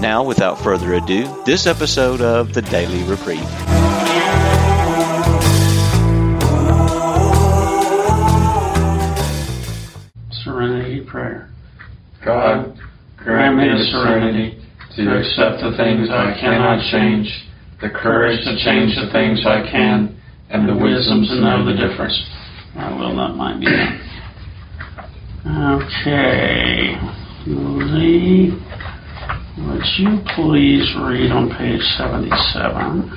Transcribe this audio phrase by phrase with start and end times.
[0.00, 3.40] Now, without further ado, this episode of the Daily Reprieve.
[10.44, 11.48] Serenity Prayer.
[12.22, 12.78] God,
[13.16, 14.62] grant me the serenity
[14.96, 17.28] to accept the things I cannot change,
[17.80, 20.14] the courage to change the things I can,
[20.50, 22.22] and the wisdom to know the difference.
[22.76, 24.00] I will not mind be done.
[25.82, 26.98] Okay.
[27.46, 28.52] Lee,
[29.58, 33.08] would you please read on page 77?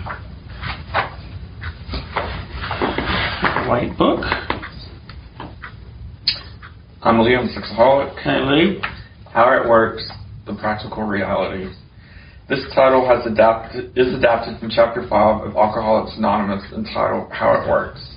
[3.68, 4.24] White book.
[7.04, 8.18] I'm Liam Sexaholic.
[8.20, 8.82] Okay, Lee.
[9.34, 10.10] How it works,
[10.46, 11.74] the practical reality.
[12.48, 17.70] This title has adapted, is adapted from Chapter 5 of Alcoholics Anonymous entitled How It
[17.70, 18.16] Works.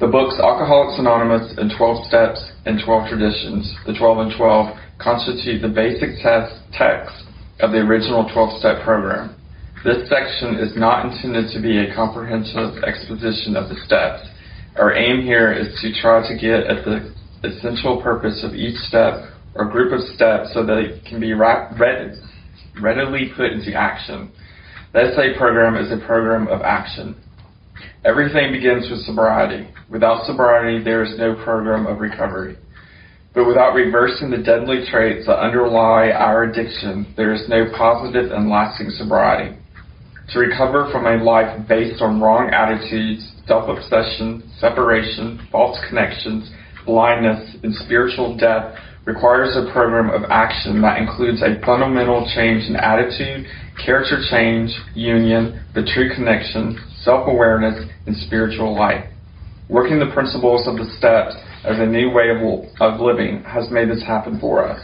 [0.00, 5.60] The books Alcoholics Anonymous and 12 Steps and 12 Traditions, the 12 and 12, constitute
[5.60, 7.28] the basic test, text
[7.62, 9.34] of the original 12 step program.
[9.84, 14.26] This section is not intended to be a comprehensive exposition of the steps.
[14.76, 19.30] Our aim here is to try to get at the essential purpose of each step
[19.54, 24.30] or group of steps so that it can be readily put into action.
[24.92, 27.16] The SA program is a program of action.
[28.04, 29.68] Everything begins with sobriety.
[29.88, 32.56] Without sobriety, there is no program of recovery.
[33.34, 38.50] But without reversing the deadly traits that underlie our addiction, there is no positive and
[38.50, 39.56] lasting sobriety.
[40.30, 46.50] To recover from a life based on wrong attitudes, self obsession, separation, false connections,
[46.84, 52.76] blindness, and spiritual death requires a program of action that includes a fundamental change in
[52.76, 53.46] attitude,
[53.84, 59.04] character change, union, the true connection, self awareness, and spiritual life.
[59.68, 61.34] Working the principles of the steps
[61.64, 62.38] as a new way of,
[62.80, 64.80] of living has made this happen for us.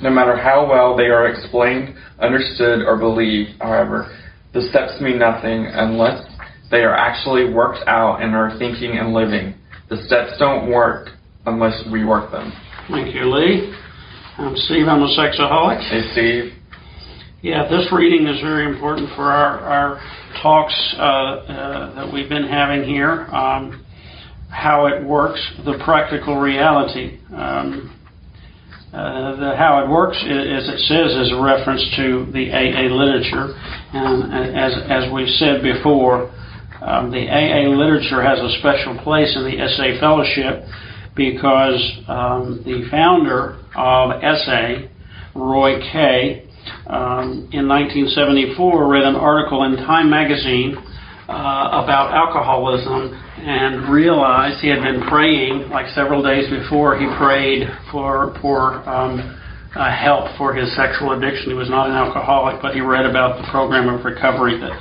[0.00, 4.16] No matter how well they are explained, understood, or believed, however,
[4.54, 6.24] the steps mean nothing unless
[6.70, 9.54] they are actually worked out in our thinking and living.
[9.88, 11.08] The steps don't work
[11.46, 12.52] unless we work them.
[12.90, 13.74] Thank you, Lee.
[14.38, 14.86] I'm Steve.
[14.86, 15.80] I'm a sexaholic.
[15.88, 16.52] Hey, Steve.
[17.42, 20.00] Yeah, this reading is very important for our, our
[20.42, 23.26] talks uh, uh, that we've been having here.
[23.32, 23.84] Um,
[24.50, 27.18] how it works, the practical reality.
[27.34, 27.94] Um,
[28.92, 33.52] uh, the how it works, as it says, is a reference to the AA literature,
[33.92, 36.32] and as as we've said before,
[36.80, 40.64] um, the AA literature has a special place in the SA Fellowship
[41.14, 41.76] because
[42.08, 44.88] um, the founder of SA,
[45.34, 46.48] Roy K.,
[46.86, 50.76] um, in 1974 read an article in Time magazine
[51.28, 57.68] uh, about alcoholism and realized he had been praying, like several days before, he prayed
[57.92, 59.20] for, for um,
[59.76, 61.52] uh, help for his sexual addiction.
[61.52, 64.72] He was not an alcoholic, but he read about the program of recovery that,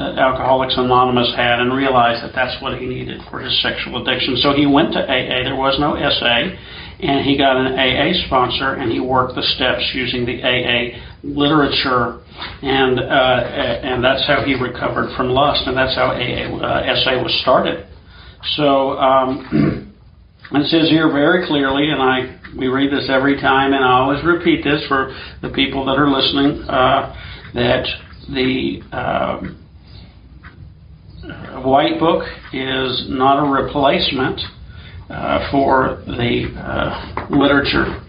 [0.00, 4.40] that Alcoholics Anonymous had and realized that that's what he needed for his sexual addiction.
[4.40, 5.44] So he went to AA.
[5.44, 6.56] There was no SA.
[7.00, 12.20] And he got an AA sponsor and he worked the steps using the AA literature
[12.62, 17.22] and uh, and that's how he recovered from lust, and that's how AA, uh, SA
[17.22, 17.86] was started.
[18.56, 19.92] So um,
[20.52, 24.24] it says here very clearly, and I we read this every time, and I always
[24.24, 27.14] repeat this for the people that are listening, uh,
[27.54, 27.86] that
[28.28, 29.56] the um,
[31.64, 34.40] White Book is not a replacement
[35.08, 38.02] uh, for the uh, literature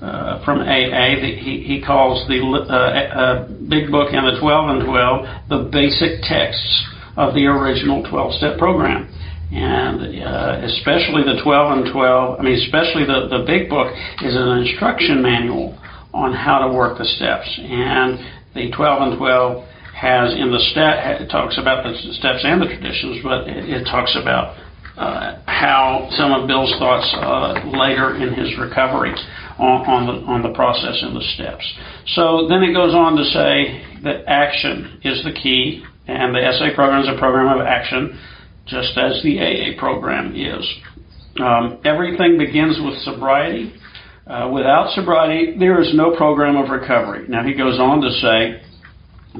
[0.00, 4.80] uh, from AA he, he calls the uh, uh, Big Book and the 12 and
[4.88, 9.12] 12 the basic texts of the original 12 step program.
[9.52, 13.92] And uh, especially the 12 and 12, I mean, especially the, the Big Book
[14.22, 15.76] is an instruction manual
[16.14, 17.50] on how to work the steps.
[17.58, 18.18] And
[18.54, 19.68] the 12 and 12
[20.00, 24.16] has in the step, talks about the steps and the traditions, but it, it talks
[24.16, 24.56] about
[24.96, 29.12] uh, how some of Bill's thoughts uh, later in his recovery
[29.60, 31.64] on, the, on the process and the steps.
[32.14, 36.74] So then it goes on to say that action is the key, and the SA
[36.74, 38.18] program is a program of action,
[38.66, 40.64] just as the AA program is.
[41.40, 43.72] Um, everything begins with sobriety.
[44.26, 47.26] Uh, without sobriety, there is no program of recovery.
[47.28, 48.62] Now, he goes on to say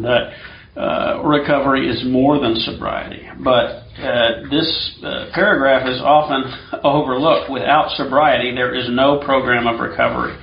[0.02, 0.32] that
[0.76, 3.28] uh, recovery is more than sobriety.
[3.43, 6.44] But uh, this uh, paragraph is often
[6.84, 7.50] overlooked.
[7.50, 10.38] Without sobriety, there is no program of recovery.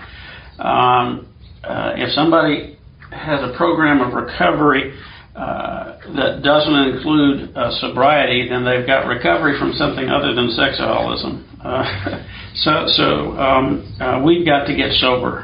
[0.59, 1.33] Um,
[1.63, 2.77] uh, if somebody
[3.11, 4.93] has a program of recovery
[5.33, 11.45] uh, that doesn't include sobriety, then they've got recovery from something other than sexaholism.
[12.55, 15.43] so, so um, we've got to get sober.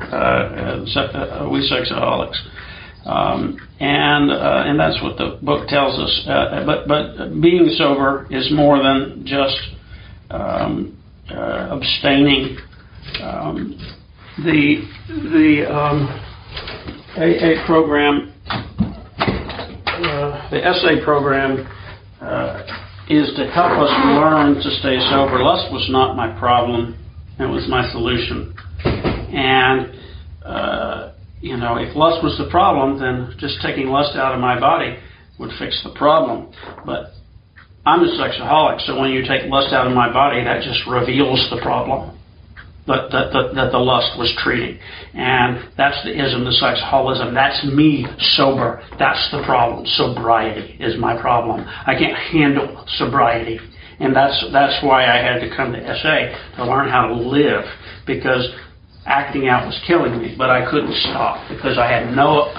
[1.50, 2.38] we sexaholics.
[3.06, 6.26] Um, and uh, and that's what the book tells us.
[6.28, 9.58] Uh, but but being sober is more than just
[10.32, 10.98] um,
[11.30, 12.58] uh, abstaining.
[13.22, 13.78] Um,
[14.38, 16.00] the the AA
[17.18, 21.68] um, program, uh, the SA program,
[22.22, 22.64] uh,
[23.10, 25.44] is to help us learn to stay sober.
[25.44, 26.96] Lust was not my problem;
[27.38, 28.54] it was my solution,
[28.86, 29.94] and
[30.46, 31.13] uh,
[31.44, 34.96] you know, if lust was the problem, then just taking lust out of my body
[35.38, 36.48] would fix the problem.
[36.86, 37.12] But
[37.86, 41.44] I'm a sexaholic, so when you take lust out of my body, that just reveals
[41.52, 42.16] the problem
[42.88, 44.80] that, that, that, that the lust was treating.
[45.14, 47.36] And that's the ism, the sexaholism.
[47.36, 48.08] That's me
[48.40, 48.80] sober.
[48.98, 49.86] That's the problem.
[50.00, 51.68] Sobriety is my problem.
[51.68, 53.60] I can't handle sobriety.
[54.00, 57.64] And that's, that's why I had to come to SA to learn how to live
[58.08, 58.48] because
[59.06, 62.50] acting out was killing me, but I couldn't stop because I had no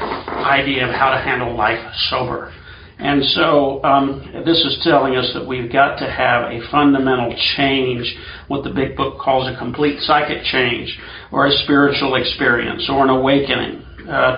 [0.45, 1.81] idea of how to handle life
[2.11, 2.53] sober.
[2.99, 8.17] And so um, this is telling us that we've got to have a fundamental change,
[8.47, 10.97] what the big book calls a complete psychic change,
[11.33, 13.83] or a spiritual experience, or an awakening,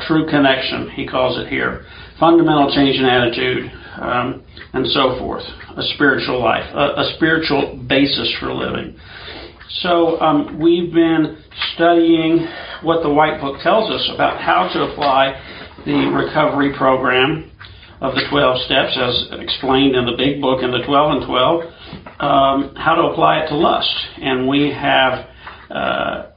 [0.06, 1.84] true connection, he calls it here,
[2.18, 3.70] fundamental change in attitude,
[4.00, 4.42] um,
[4.72, 5.44] and so forth,
[5.76, 8.96] a spiritual life, a, a spiritual basis for living.
[9.82, 11.38] So um, we've been
[11.74, 12.46] studying
[12.82, 15.34] what the White Book tells us about how to apply
[15.84, 17.50] the recovery program
[18.00, 21.62] of the 12 steps, as explained in the Big Book in the 12 and 12,
[22.20, 23.94] um, how to apply it to lust.
[24.20, 25.26] And we have
[25.70, 26.30] uh,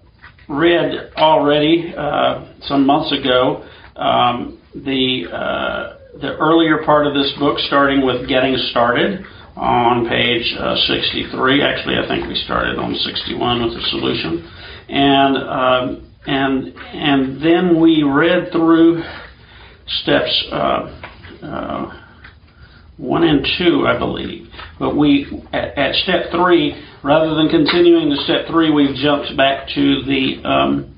[0.49, 3.63] read already uh, some months ago
[3.95, 9.25] um, the uh, the earlier part of this book, starting with getting started
[9.59, 11.61] on page uh, 63.
[11.61, 14.49] Actually, I think we started on 61 with the solution,
[14.87, 19.03] and um, and and then we read through
[20.01, 21.01] steps uh,
[21.43, 22.03] uh,
[22.97, 24.47] one and two, I believe.
[24.79, 29.67] But we at, at, step three, rather than continuing to step three, we've jumped back
[29.75, 30.97] to the um,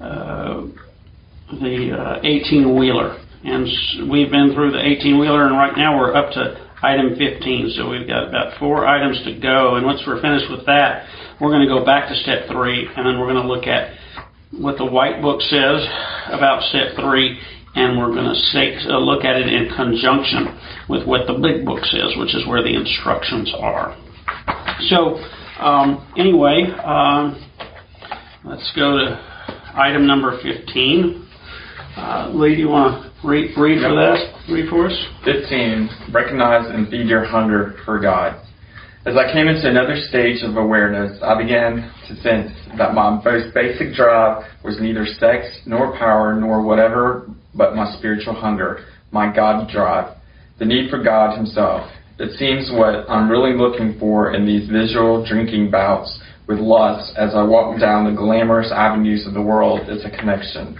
[0.00, 0.66] uh,
[1.60, 6.14] the 18 uh, wheeler, and we've been through the 18 wheeler, and right now we're
[6.14, 7.74] up to item 15.
[7.76, 9.76] So we've got about four items to go.
[9.76, 11.06] And once we're finished with that,
[11.40, 13.94] we're going to go back to step three, and then we're going to look at
[14.52, 15.80] what the white book says
[16.28, 17.38] about step three,
[17.74, 20.58] and we're going to uh, look at it in conjunction
[20.88, 23.96] with what the big book says, which is where the instructions are.
[24.88, 25.16] So,
[25.58, 27.42] um, anyway, um,
[28.44, 31.28] let's go to item number 15.
[31.96, 34.34] Uh, Lee, do you want to Read, read for that.
[34.50, 35.06] Read for us.
[35.24, 36.12] 15.
[36.12, 38.34] Recognize and feed your hunger for God.
[39.06, 43.54] As I came into another stage of awareness, I began to sense that my most
[43.54, 49.68] basic drive was neither sex nor power nor whatever but my spiritual hunger, my God
[49.70, 50.16] drive,
[50.58, 51.88] the need for God Himself.
[52.18, 56.18] It seems what I'm really looking for in these visual drinking bouts
[56.48, 60.76] with lust as I walk down the glamorous avenues of the world is a connection.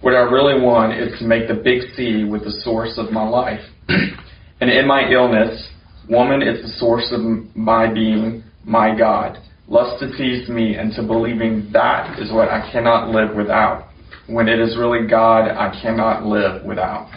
[0.00, 3.28] What I really want is to make the big C with the source of my
[3.28, 3.60] life.
[3.88, 5.70] and in my illness,
[6.08, 7.20] woman is the source of
[7.56, 9.38] my being, my God.
[9.66, 13.88] Lust deceives me into believing that is what I cannot live without,
[14.28, 17.10] when it is really God I cannot live without.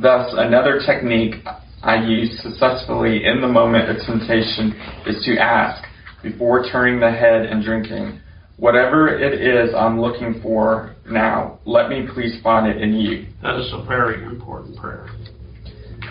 [0.00, 1.34] Thus, another technique
[1.82, 4.72] I use successfully in the moment of temptation
[5.06, 5.84] is to ask,
[6.22, 8.18] before turning the head and drinking,
[8.62, 13.26] Whatever it is I'm looking for now, let me please find it in you.
[13.42, 15.08] That is a very important prayer.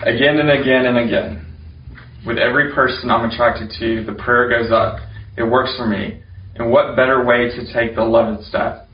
[0.04, 1.46] Again and again and again.
[2.26, 4.98] With every person I'm attracted to, the prayer goes up.
[5.38, 6.20] It works for me.
[6.56, 8.86] And what better way to take the 11th step?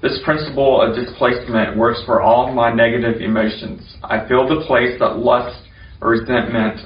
[0.00, 3.96] This principle of displacement works for all my negative emotions.
[4.04, 5.60] I feel the place that lust
[6.00, 6.78] or resentment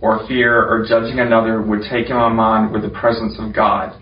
[0.00, 4.00] or fear or judging another would take in my mind with the presence of God.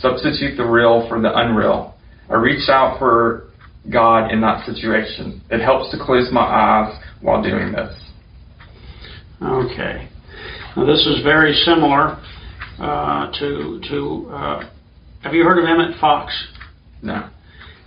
[0.00, 1.94] Substitute the real for the unreal.
[2.28, 3.48] I reach out for
[3.90, 5.40] God in that situation.
[5.50, 7.94] It helps to close my eyes while doing this.
[9.42, 10.08] Okay.
[10.76, 12.20] Now this is very similar
[12.78, 14.30] uh, to to.
[14.30, 14.70] Uh,
[15.22, 16.32] have you heard of Emmett Fox?
[17.02, 17.28] No.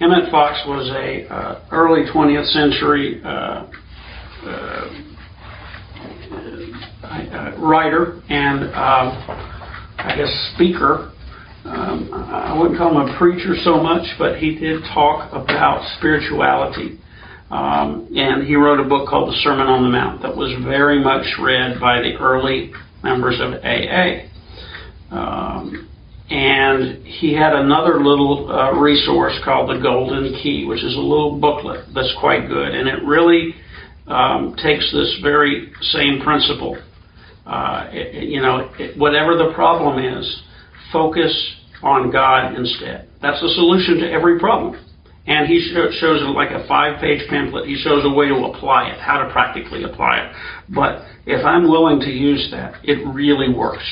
[0.01, 3.67] Emmett Fox was a uh, early 20th century uh,
[4.45, 4.89] uh,
[7.03, 9.17] uh, writer and um,
[9.97, 11.11] I guess speaker.
[11.65, 16.99] Um, I wouldn't call him a preacher so much, but he did talk about spirituality.
[17.51, 21.03] Um, and he wrote a book called The Sermon on the Mount that was very
[21.03, 22.71] much read by the early
[23.03, 24.29] members of AA.
[25.11, 25.89] Um,
[26.29, 31.39] and he had another little uh, resource called the Golden Key, which is a little
[31.39, 33.55] booklet that's quite good, and it really
[34.05, 36.77] um, takes this very same principle.
[37.47, 40.43] Uh, it, you know, it, whatever the problem is,
[40.91, 41.31] focus
[41.81, 43.07] on God instead.
[43.21, 44.85] That's the solution to every problem.
[45.27, 45.59] And he
[45.99, 47.67] shows like a five-page pamphlet.
[47.67, 50.35] He shows a way to apply it, how to practically apply it.
[50.73, 53.85] But if I'm willing to use that, it really works.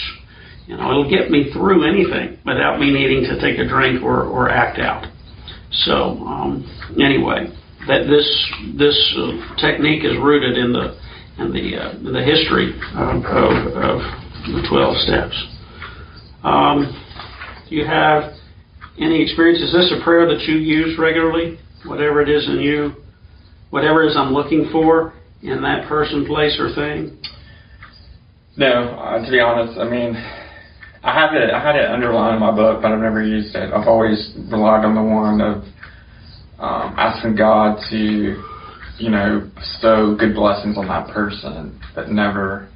[0.65, 4.23] You know, it'll get me through anything without me needing to take a drink or,
[4.23, 5.05] or act out.
[5.71, 6.65] So um,
[6.99, 7.47] anyway,
[7.87, 8.27] that this
[8.77, 10.97] this uh, technique is rooted in the
[11.39, 13.97] in the uh, the history of, of, of,
[14.47, 15.35] the twelve steps.
[16.47, 16.95] Um,
[17.69, 18.31] do you have
[18.97, 19.61] any experience?
[19.61, 21.59] Is this a prayer that you use regularly?
[21.85, 22.93] Whatever it is in you,
[23.69, 27.19] whatever it is I'm looking for in that person, place, or thing.
[28.55, 30.15] No, uh, to be honest, I mean,
[31.03, 31.51] I have it.
[31.53, 33.73] I had it underlined in my book, but I've never used it.
[33.73, 35.63] I've always relied on the one of
[36.59, 38.41] um, asking God to,
[38.99, 42.69] you know, bestow good blessings on that person, but never,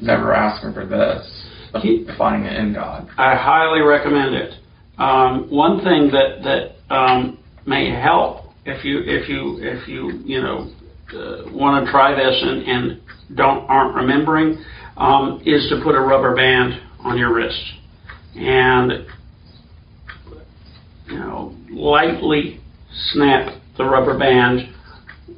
[0.00, 1.43] never asking for this,
[1.74, 3.08] but finding it in God.
[3.18, 4.54] I highly recommend it.
[4.96, 10.40] Um, one thing that that um, may help if you if you if you you
[10.40, 10.70] know
[11.12, 13.00] uh, want to try this and, and
[13.36, 14.64] don't aren't remembering
[14.96, 17.60] um, is to put a rubber band on your wrist
[18.36, 19.06] and
[21.06, 22.60] you know lightly
[23.12, 24.72] snap the rubber band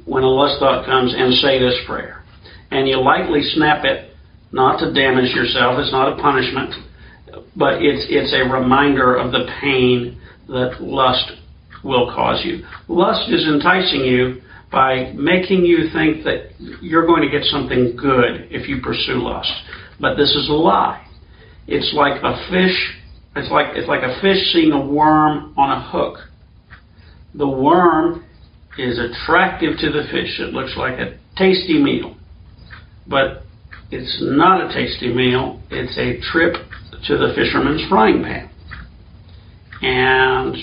[0.05, 2.23] when a lust thought comes and say this prayer
[2.69, 4.06] and you lightly snap it
[4.51, 6.73] not to damage yourself it's not a punishment
[7.55, 11.31] but it's it's a reminder of the pain that lust
[11.83, 16.51] will cause you lust is enticing you by making you think that
[16.81, 19.51] you're going to get something good if you pursue lust.
[19.99, 21.05] But this is a lie.
[21.67, 23.01] It's like a fish.
[23.35, 26.19] It's like it's like a fish seeing a worm on a hook.
[27.33, 28.25] The worm
[28.77, 30.39] is attractive to the fish.
[30.39, 32.15] It looks like a tasty meal,
[33.07, 33.43] but
[33.91, 35.61] it's not a tasty meal.
[35.69, 36.55] It's a trip
[37.07, 38.49] to the fisherman's frying pan.
[39.81, 40.57] And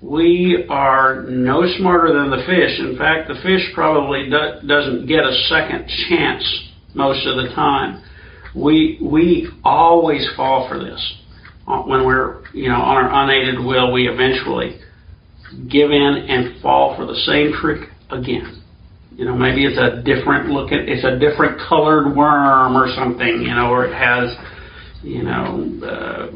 [0.00, 2.80] we are no smarter than the fish.
[2.80, 8.02] In fact, the fish probably do, doesn't get a second chance most of the time.
[8.54, 11.16] We we always fall for this.
[11.68, 14.80] Uh, when we're you know on our unaided will, we eventually
[15.68, 18.59] give in and fall for the same trick again.
[19.20, 23.44] You know, maybe it's a different looking, it's a different colored worm or something.
[23.44, 24.32] You know, or it has
[25.02, 26.30] you know uh,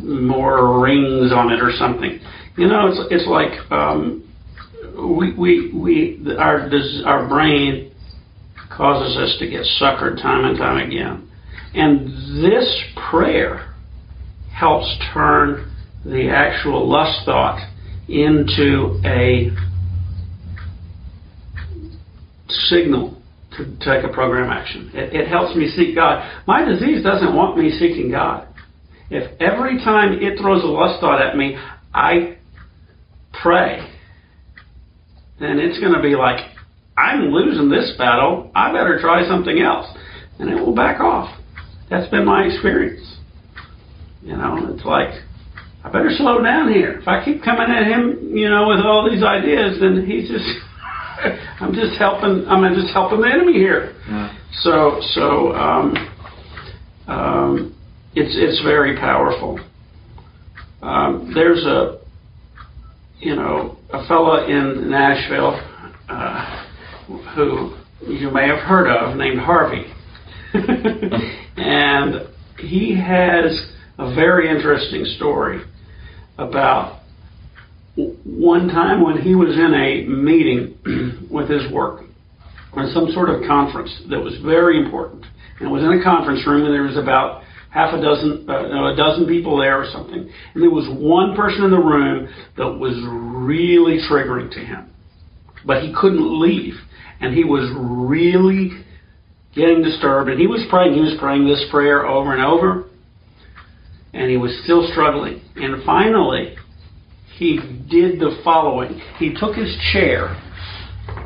[0.00, 2.20] more rings on it or something
[2.56, 4.28] you know, it's it's like um,
[5.16, 6.70] we we we our
[7.06, 7.92] our brain
[8.70, 11.30] causes us to get suckered time and time again,
[11.74, 13.74] and this prayer
[14.52, 15.72] helps turn
[16.04, 17.58] the actual lust thought
[18.08, 19.50] into a
[22.68, 23.20] signal
[23.56, 24.90] to take a program action.
[24.94, 26.42] It, it, helps me seek God.
[26.46, 28.48] My disease doesn't want me seeking God.
[29.10, 31.56] If every time it throws a lust thought at me,
[31.92, 32.38] I
[33.42, 33.86] pray,
[35.38, 36.38] then it's going to be like,
[36.96, 38.50] I'm losing this battle.
[38.54, 39.86] I better try something else.
[40.38, 41.28] And it will back off.
[41.90, 43.18] That's been my experience.
[44.22, 45.10] You know, it's like,
[45.84, 46.98] I better slow down here.
[47.00, 50.44] If I keep coming at him, you know, with all these ideas, then he's just,
[51.60, 53.94] I'm just helping, I'm just helping the enemy here.
[54.08, 54.38] Yeah.
[54.62, 55.94] So, so, um,
[57.06, 57.74] um,
[58.14, 59.58] it's, it's very powerful.
[60.82, 62.00] Um, there's a,
[63.18, 65.60] you know, a fellow in Nashville
[66.08, 66.66] uh,
[67.34, 67.76] who
[68.06, 69.86] you may have heard of named Harvey.
[71.56, 75.62] and he has a very interesting story
[76.38, 77.01] about
[77.96, 82.04] one time when he was in a meeting with his work
[82.72, 85.24] or some sort of conference that was very important.
[85.58, 88.68] And it was in a conference room and there was about half a dozen, uh,
[88.68, 90.30] no, a dozen people there or something.
[90.54, 92.96] And there was one person in the room that was
[93.46, 94.90] really triggering to him.
[95.66, 96.74] But he couldn't leave.
[97.20, 98.84] And he was really
[99.54, 100.30] getting disturbed.
[100.30, 100.94] And he was praying.
[100.94, 102.84] He was praying this prayer over and over.
[104.12, 105.40] And he was still struggling.
[105.56, 106.56] And finally,
[107.36, 107.56] he
[107.90, 109.00] did the following.
[109.18, 110.36] He took his chair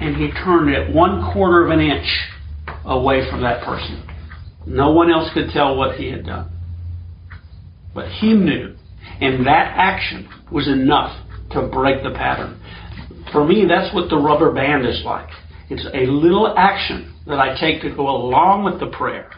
[0.00, 2.06] and he turned it one quarter of an inch
[2.84, 4.02] away from that person.
[4.66, 6.50] No one else could tell what he had done.
[7.94, 8.76] But he knew.
[9.20, 11.16] And that action was enough
[11.52, 12.60] to break the pattern.
[13.32, 15.28] For me, that's what the rubber band is like.
[15.70, 19.30] It's a little action that I take to go along with the prayer.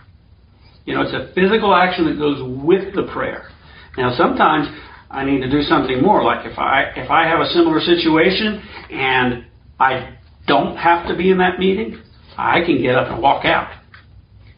[0.85, 3.49] You know, it's a physical action that goes with the prayer.
[3.97, 4.69] Now, sometimes
[5.11, 6.23] I need to do something more.
[6.23, 9.47] Like if I if I have a similar situation and
[9.81, 12.03] I don't have to be in that meeting,
[12.37, 13.71] I can get up and walk out.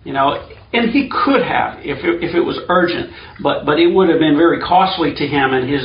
[0.02, 3.10] You know, and he could have if it, if it was urgent,
[3.42, 5.84] but but it would have been very costly to him and his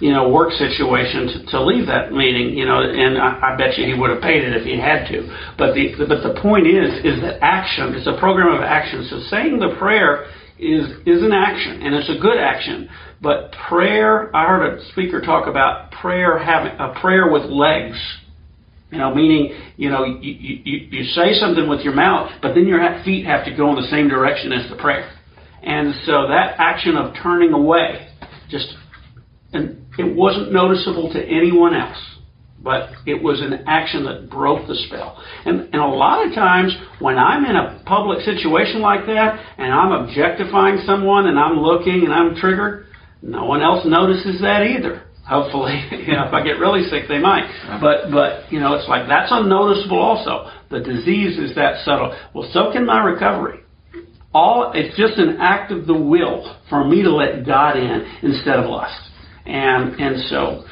[0.00, 2.56] you know work situation to, to leave that meeting.
[2.56, 5.08] You know, and I, I bet you he would have paid it if he had
[5.08, 5.26] to.
[5.58, 7.92] But the but the point is is that action.
[7.92, 9.04] It's a program of action.
[9.10, 12.88] So saying the prayer is is an action, and it's a good action.
[13.20, 17.98] But prayer, I heard a speaker talk about prayer having a prayer with legs.
[18.90, 22.66] You know, meaning, you know, you, you, you say something with your mouth, but then
[22.66, 25.12] your feet have to go in the same direction as the prayer.
[25.62, 28.08] And so that action of turning away,
[28.48, 28.74] just,
[29.52, 31.98] and it wasn't noticeable to anyone else,
[32.62, 35.22] but it was an action that broke the spell.
[35.44, 39.72] And, and a lot of times when I'm in a public situation like that, and
[39.72, 42.86] I'm objectifying someone, and I'm looking, and I'm triggered,
[43.22, 45.04] no one else notices that either.
[45.28, 47.46] Hopefully, you know, if I get really sick, they might.
[47.80, 50.50] But, but, you know, it's like that's unnoticeable also.
[50.70, 52.16] The disease is that subtle.
[52.34, 53.60] Well, so can my recovery.
[54.34, 58.58] All, it's just an act of the will for me to let God in instead
[58.58, 59.00] of lust.
[59.46, 60.64] And, and so,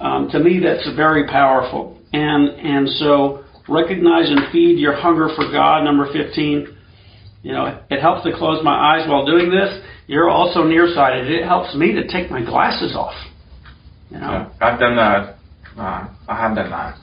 [0.00, 1.98] um, to me, that's very powerful.
[2.12, 6.76] And, and so, recognize and feed your hunger for God, number 15.
[7.42, 9.82] You know, it helps to close my eyes while doing this.
[10.06, 11.30] You're also nearsighted.
[11.30, 13.14] It helps me to take my glasses off.
[14.10, 14.30] You know?
[14.30, 15.36] Yeah, I've done that.
[15.78, 16.98] Uh, I have done that.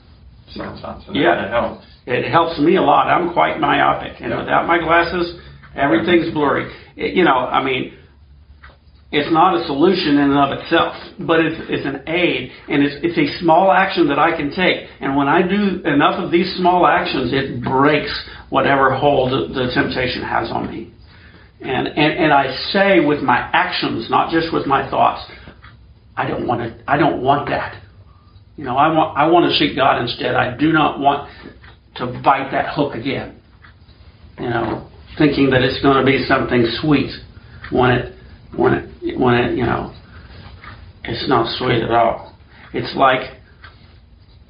[0.52, 1.46] So, so Yeah.
[1.46, 1.86] it helps.
[2.06, 3.08] It helps me a lot.
[3.08, 4.38] I'm quite myopic, and Yeah.
[4.38, 5.40] without my glasses,
[5.74, 6.70] everything's blurry.
[6.96, 7.94] It, you know, I mean,
[9.10, 12.96] it's not a solution in and of itself, but it's it's an aid, and it's
[13.02, 14.86] it's a small action that I can take.
[15.00, 18.12] And when I do enough of these small actions, it breaks
[18.50, 20.92] whatever hold the, temptation has on me.
[21.60, 25.24] And, and and I say with my actions, not just with my thoughts,
[26.14, 26.84] I don't want to.
[26.86, 27.82] I don't want that.
[28.56, 30.34] You know, I want I want to seek God instead.
[30.34, 31.30] I do not want
[31.96, 33.40] to bite that hook again.
[34.38, 37.10] You know, thinking that it's going to be something sweet
[37.72, 38.17] when it
[38.56, 39.94] when it when it you know
[41.04, 42.34] it's not sweet at all.
[42.72, 43.38] It's like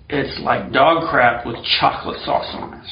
[0.08, 2.87] it's like dog crap with chocolate sauce on it.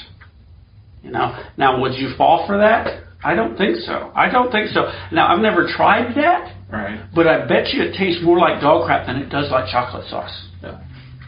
[1.03, 1.37] You know.
[1.57, 3.05] Now, would you fall for that?
[3.25, 4.13] I don't think so.
[4.15, 4.91] I don't think so.
[5.13, 7.01] Now, I've never tried that, Right.
[7.15, 10.07] but I bet you it tastes more like dog crap than it does like chocolate
[10.09, 10.49] sauce.
[10.63, 10.79] Yeah.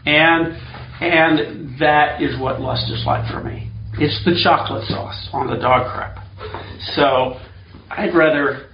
[0.05, 0.55] And
[1.01, 3.69] and that is what lust is like for me.
[3.93, 6.23] It's the chocolate sauce on the dog crap.
[6.95, 7.39] So
[7.89, 8.68] I'd rather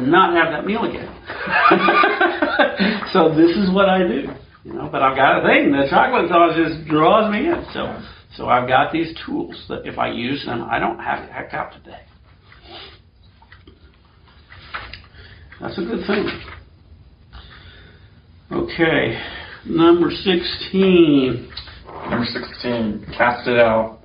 [0.00, 1.08] not have that meal again.
[3.12, 4.28] so this is what I do.
[4.64, 5.70] You know, but I've got a thing.
[5.70, 7.64] The chocolate sauce just draws me in.
[7.72, 8.02] So
[8.36, 11.54] so I've got these tools that if I use them, I don't have to heck
[11.54, 12.00] out today.
[15.60, 16.28] That's a good thing.
[18.52, 19.18] Okay,
[19.64, 21.50] number 16.
[22.10, 23.95] Number 16, cast it out.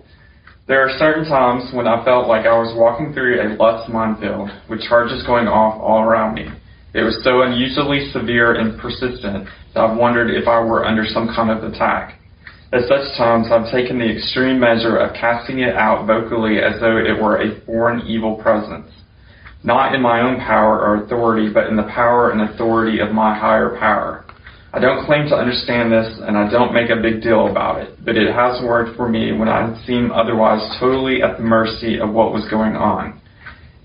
[0.72, 4.48] There are certain times when I felt like I was walking through a lust minefield
[4.70, 6.48] with charges going off all around me.
[6.94, 11.28] It was so unusually severe and persistent that I've wondered if I were under some
[11.36, 12.22] kind of attack.
[12.72, 16.96] At such times, I've taken the extreme measure of casting it out vocally as though
[16.96, 18.88] it were a foreign evil presence.
[19.66, 23.38] Not in my own power or authority, but in the power and authority of my
[23.38, 24.21] higher power.
[24.74, 28.06] I don't claim to understand this, and I don't make a big deal about it,
[28.06, 32.12] but it has worked for me when I seemed otherwise totally at the mercy of
[32.12, 33.20] what was going on.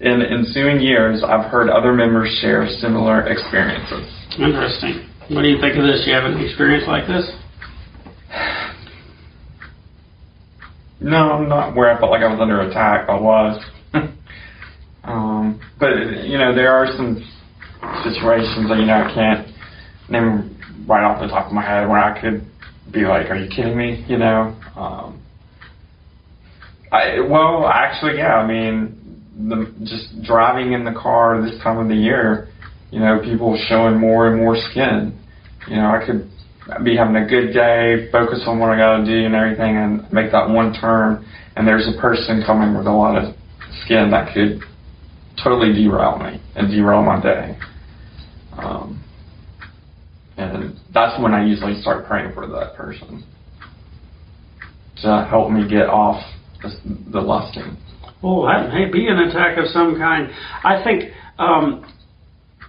[0.01, 4.07] In ensuing years, I've heard other members share similar experiences.
[4.39, 5.11] Interesting.
[5.31, 6.05] What do you think of this?
[6.07, 7.27] You have an experience like this?
[11.01, 13.09] No, I'm not where I felt like I was under attack.
[13.09, 13.65] I was.
[15.05, 17.17] um, but, you know, there are some
[18.05, 19.49] situations that, you know, I can't
[20.09, 20.56] name
[20.87, 22.45] right off the top of my head where I could
[22.91, 24.05] be like, are you kidding me?
[24.09, 24.57] You know?
[24.77, 25.23] Um,
[26.93, 28.97] I, well, actually, yeah, I mean,
[29.37, 32.49] the, just driving in the car this time of the year,
[32.91, 35.19] you know, people showing more and more skin.
[35.69, 36.31] You know, I could
[36.85, 40.13] be having a good day, focus on what I got to do and everything, and
[40.13, 43.35] make that one turn, and there's a person coming with a lot of
[43.85, 44.61] skin that could
[45.43, 47.59] totally derail me and derail my day.
[48.57, 49.03] Um,
[50.37, 53.25] and that's when I usually start praying for that person.
[55.03, 56.23] to help me get off
[56.63, 56.71] the,
[57.13, 57.77] the lusting.
[58.23, 60.31] Well, that may be an attack of some kind.
[60.65, 61.85] I think, um,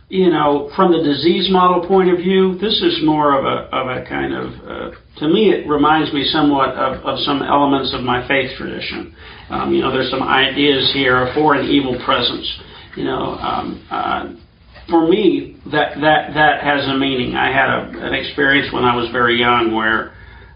[0.10, 3.88] you know, from the disease model point of view, this is more of a, of
[3.88, 8.02] a kind of, uh, to me, it reminds me somewhat of, of some elements of
[8.04, 9.16] my faith tradition.
[9.50, 12.60] Um, you know, there's some ideas here for an evil presence.
[12.96, 14.34] You know, um, uh,
[14.90, 17.36] for me, that, that, that has a meaning.
[17.36, 20.14] I had a, an experience when I was very young where,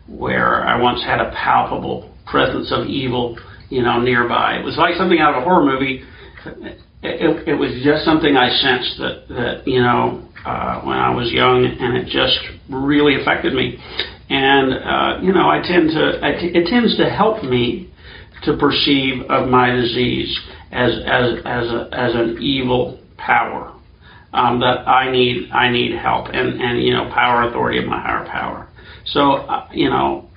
[0.08, 3.38] where I once had a palpable presence of evil
[3.72, 4.58] you know, nearby.
[4.58, 6.04] It was like something out of a horror movie.
[7.02, 11.32] It, it, was just something I sensed that, that you know, uh, when I was
[11.32, 12.38] young, and it just
[12.70, 13.78] really affected me.
[14.30, 17.90] And, uh, you know, I tend to, I t- it tends to help me
[18.44, 20.38] to perceive of my disease
[20.72, 23.74] as, as, as, a, as an evil power.
[24.34, 28.00] Um, that I need, I need help, and, and you know, power, authority of my
[28.00, 28.70] higher power.
[29.08, 30.30] So, uh, you know,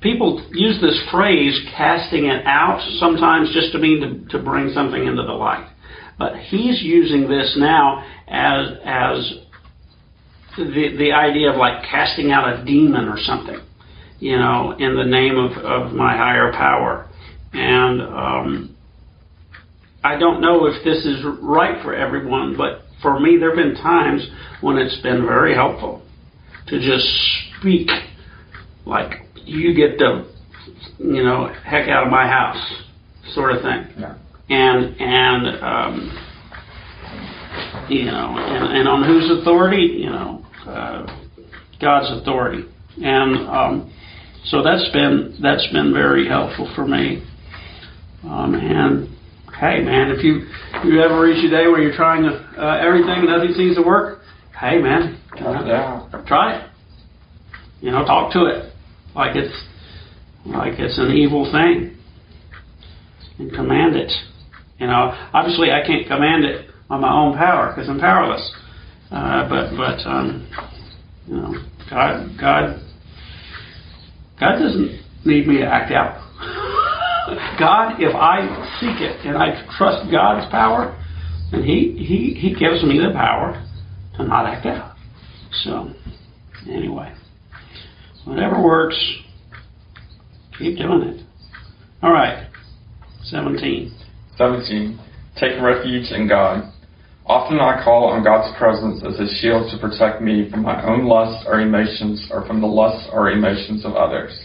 [0.00, 5.02] people use this phrase casting it out sometimes just to mean to, to bring something
[5.02, 5.66] into the light.
[6.18, 9.32] But he's using this now as as
[10.56, 13.60] the the idea of like casting out a demon or something,
[14.18, 17.08] you know, in the name of, of my higher power.
[17.52, 18.76] And um,
[20.04, 23.74] I don't know if this is right for everyone, but for me, there have been
[23.82, 24.28] times
[24.60, 26.02] when it's been very helpful
[26.68, 27.06] to just
[27.58, 27.88] speak
[28.84, 30.30] like you get the,
[30.98, 32.84] you know, heck out of my house,
[33.34, 33.86] sort of thing.
[33.98, 34.16] Yeah.
[34.50, 36.24] And and um,
[37.88, 39.98] you know, and, and on whose authority?
[39.98, 41.06] You know, uh,
[41.80, 42.64] God's authority.
[43.02, 43.94] And um,
[44.44, 47.24] so that's been that's been very helpful for me.
[48.24, 49.08] Um, and
[49.58, 50.46] hey, man, if you
[50.84, 54.20] you ever reach a day where you're trying to, uh, everything nothing seems to work,
[54.58, 56.00] hey, man, Yeah.
[56.26, 56.64] try it.
[57.80, 58.72] You know, talk to it
[59.14, 59.54] like it's
[60.44, 61.96] like it's an evil thing
[63.38, 64.12] and command it.
[64.78, 68.50] You know, obviously I can't command it on my own power because I'm powerless.
[69.10, 70.46] Uh, but but um,
[71.26, 71.54] you know,
[71.90, 72.80] God God
[74.40, 76.24] God doesn't need me to act out.
[77.58, 78.40] God, if I
[78.80, 80.96] seek it and I trust God's power,
[81.50, 83.64] then He He He gives me the power
[84.16, 84.96] to not act out.
[85.64, 85.90] So
[86.68, 87.14] anyway.
[88.24, 88.98] Whatever works,
[90.58, 91.22] keep doing it.
[92.02, 92.46] All right.
[93.24, 93.90] 17.
[94.36, 95.00] 17.
[95.36, 96.72] Take refuge in God.
[97.26, 101.06] Often I call on God's presence as a shield to protect me from my own
[101.06, 104.38] lusts or emotions or from the lusts or emotions of others.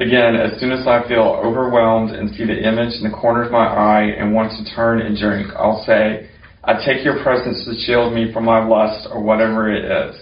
[0.00, 3.50] Again, as soon as I feel overwhelmed and see the image in the corner of
[3.50, 6.30] my eye and want to turn and drink, I'll say,
[6.62, 10.14] I take your presence to shield me from my lust or whatever it is.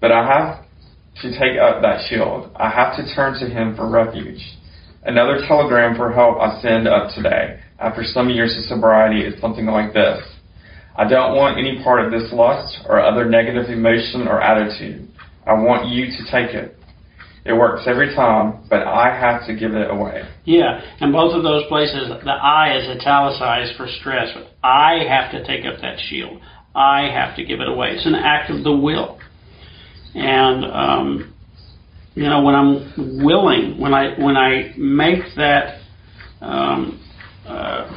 [0.00, 0.64] But I have
[1.22, 2.50] to take up that shield.
[2.56, 4.42] I have to turn to him for refuge.
[5.04, 9.66] Another telegram for help I send up today, after some years of sobriety, is something
[9.66, 10.18] like this.
[10.96, 15.08] I don't want any part of this lust or other negative emotion or attitude.
[15.46, 16.76] I want you to take it.
[17.44, 20.22] It works every time, but I have to give it away.
[20.44, 24.34] Yeah, and both of those places, the I is italicized for stress.
[24.62, 26.40] I have to take up that shield.
[26.74, 27.90] I have to give it away.
[27.90, 29.20] It's an act of the will.
[30.14, 31.34] And um,
[32.14, 35.80] you know, when I'm willing, when I when I make that
[36.40, 37.04] um,
[37.46, 37.90] uh,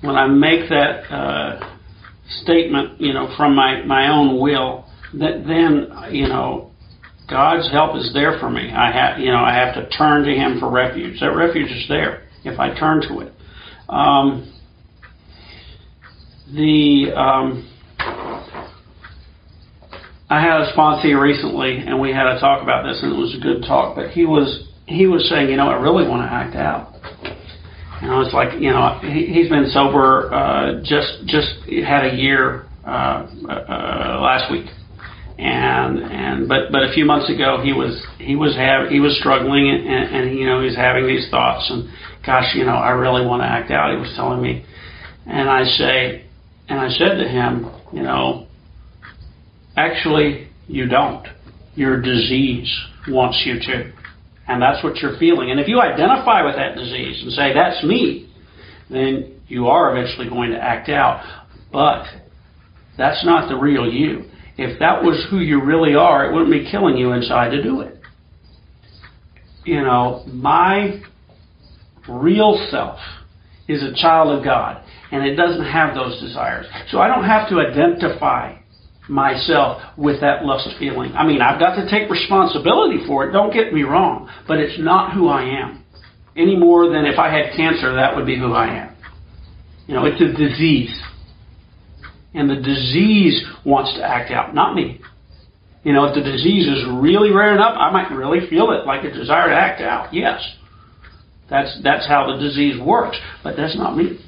[0.00, 1.76] when I make that uh,
[2.42, 6.67] statement, you know, from my my own will, that then you know,
[7.28, 8.70] God's help is there for me.
[8.72, 11.20] I have you know I have to turn to Him for refuge.
[11.20, 13.32] That refuge is there if I turn to it.
[13.88, 14.54] Um,
[16.54, 17.68] the um,
[20.30, 23.34] I had a sponsor recently, and we had a talk about this, and it was
[23.34, 23.96] a good talk.
[23.96, 26.94] But he was he was saying, you know, I really want to act out.
[28.00, 31.48] And I was like, you know, he, he's been sober uh, just just
[31.84, 34.66] had a year uh, uh, last week,
[35.38, 39.16] and and but but a few months ago he was he was have he was
[39.18, 41.88] struggling, and, and, and you know he was having these thoughts, and
[42.26, 43.92] gosh, you know, I really want to act out.
[43.92, 44.64] He was telling me,
[45.26, 46.24] and I say,
[46.68, 48.48] and I said to him, you know
[49.78, 51.24] Actually, you don't.
[51.76, 52.68] Your disease
[53.06, 53.92] wants you to.
[54.48, 55.52] And that's what you're feeling.
[55.52, 58.28] And if you identify with that disease and say, that's me,
[58.90, 61.22] then you are eventually going to act out.
[61.70, 62.06] But
[62.96, 64.24] that's not the real you.
[64.58, 67.80] If that was who you really are, it wouldn't be killing you inside to do
[67.80, 68.00] it.
[69.64, 71.00] You know, my
[72.08, 72.98] real self
[73.68, 76.66] is a child of God, and it doesn't have those desires.
[76.90, 78.56] So I don't have to identify
[79.08, 81.12] myself with that lust feeling.
[81.12, 84.78] I mean, I've got to take responsibility for it, don't get me wrong, but it's
[84.78, 85.84] not who I am.
[86.36, 88.96] Any more than if I had cancer, that would be who I am.
[89.86, 90.94] You know, it's a disease.
[92.34, 95.00] And the disease wants to act out, not me.
[95.82, 99.04] You know, if the disease is really rearing up, I might really feel it like
[99.04, 100.12] a desire to act out.
[100.12, 100.40] Yes.
[101.48, 104.18] That's that's how the disease works, but that's not me.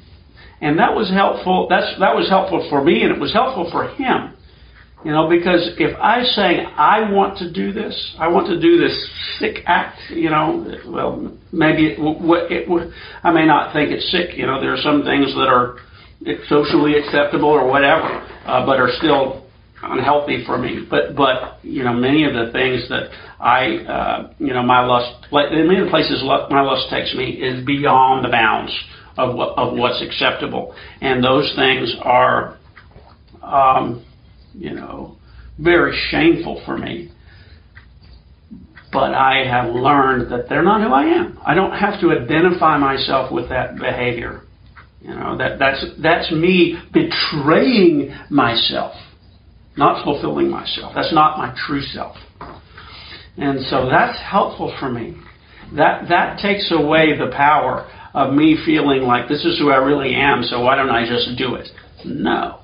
[0.59, 1.67] And that was helpful.
[1.69, 4.33] That's that was helpful for me, and it was helpful for him.
[5.03, 8.77] You know, because if I say I want to do this, I want to do
[8.77, 8.93] this
[9.39, 9.97] sick act.
[10.11, 14.37] You know, well, maybe it, it, it, I may not think it's sick.
[14.37, 15.77] You know, there are some things that are
[16.49, 18.07] socially acceptable or whatever,
[18.45, 19.45] uh, but are still
[19.83, 20.85] unhealthy for me.
[20.89, 25.27] But but you know many of the things that I uh, you know my lust
[25.31, 28.71] many of the places my lust takes me is beyond the bounds
[29.17, 32.57] of what of what's acceptable, and those things are
[33.41, 34.05] um,
[34.53, 35.17] you know
[35.59, 37.11] very shameful for me.
[38.91, 41.39] But I have learned that they're not who I am.
[41.45, 44.41] I don't have to identify myself with that behavior.
[45.01, 48.93] You know that that's that's me betraying myself
[49.77, 50.93] not fulfilling myself.
[50.95, 52.15] That's not my true self.
[53.37, 55.15] And so that's helpful for me.
[55.75, 60.13] That that takes away the power of me feeling like this is who I really
[60.13, 61.69] am, so why don't I just do it?
[62.03, 62.59] No.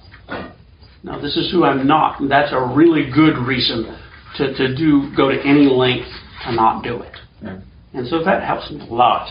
[1.03, 2.19] No, this is who I'm not.
[2.19, 3.97] And that's a really good reason
[4.35, 6.09] to, to do go to any length
[6.45, 7.17] to not do it.
[7.41, 7.61] Yeah.
[7.93, 9.29] And so that helps me a lot.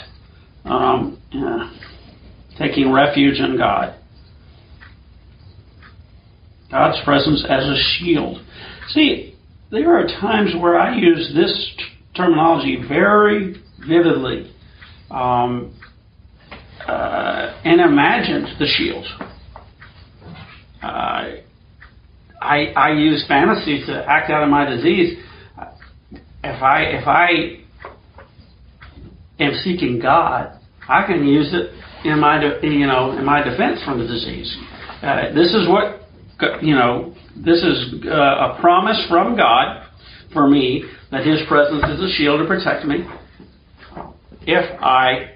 [0.65, 1.71] Um, yeah.
[2.59, 3.95] Taking refuge in God.
[6.71, 8.39] God's presence as a shield.
[8.89, 9.35] See,
[9.71, 11.85] there are times where I use this t-
[12.17, 14.53] terminology very vividly
[15.11, 15.75] um,
[16.87, 19.05] uh, and imagine the shield.
[20.83, 21.43] Uh,
[22.41, 25.19] I, I use fantasy to act out of my disease.
[26.45, 27.61] If I if I
[29.41, 31.73] am seeking God, I can use it
[32.07, 34.57] in my you know in my defense from the disease.
[35.03, 36.07] Uh, this is what
[36.63, 39.87] you know, this is uh, a promise from God
[40.33, 43.07] for me that His presence is a shield to protect me.
[44.43, 45.33] If I,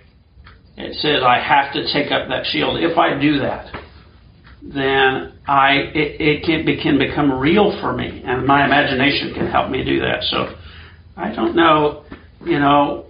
[0.76, 2.82] it says I have to take up that shield.
[2.82, 3.72] If I do that,
[4.62, 9.46] then I it, it can, it can become real for me, and my imagination can
[9.46, 10.22] help me do that.
[10.24, 10.54] So
[11.16, 12.04] I don't know,
[12.44, 13.06] you know.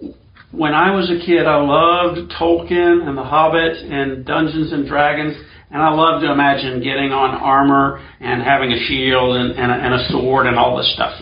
[0.53, 5.37] When I was a kid, I loved Tolkien and The Hobbit and Dungeons and Dragons
[5.71, 9.75] and I love to imagine getting on armor and having a shield and, and, a,
[9.75, 11.15] and a sword and all this stuff.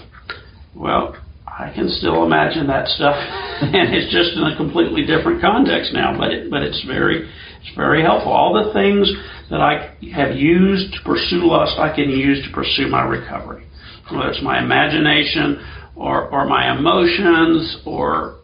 [0.75, 1.15] Well,
[1.47, 3.15] I can still imagine that stuff,
[3.61, 6.17] and it's just in a completely different context now.
[6.17, 8.33] But it, but it's very it's very helpful.
[8.33, 9.11] All the things
[9.51, 13.67] that I have used to pursue lust, I can use to pursue my recovery.
[14.11, 15.61] Whether it's my imagination
[15.95, 18.38] or or my emotions or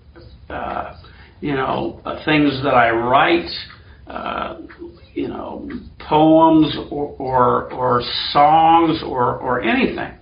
[0.49, 0.97] uh,
[1.41, 3.51] you know uh, things that I write.
[4.07, 4.61] Uh,
[5.15, 5.69] you know,
[6.01, 8.03] poems or, or, or
[8.33, 10.13] songs or, or anything,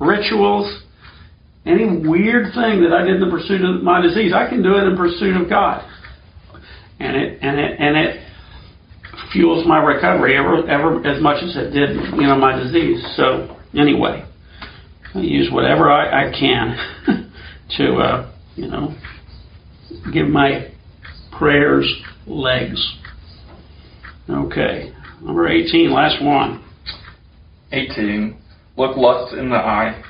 [0.00, 0.84] rituals,
[1.66, 4.74] any weird thing that I did in the pursuit of my disease, I can do
[4.76, 5.86] it in pursuit of God.
[6.98, 8.24] And it, and it, and it
[9.32, 13.04] fuels my recovery ever, ever as much as it did, you know, my disease.
[13.16, 14.24] So anyway,
[15.14, 17.30] I use whatever I, I can
[17.76, 18.96] to, uh, you know,
[20.12, 20.70] give my
[21.38, 21.92] prayers
[22.26, 22.96] legs.
[24.28, 24.92] Okay.
[25.22, 26.64] Number 18, last one.
[27.72, 28.36] 18.
[28.76, 30.02] Look lust in the eye.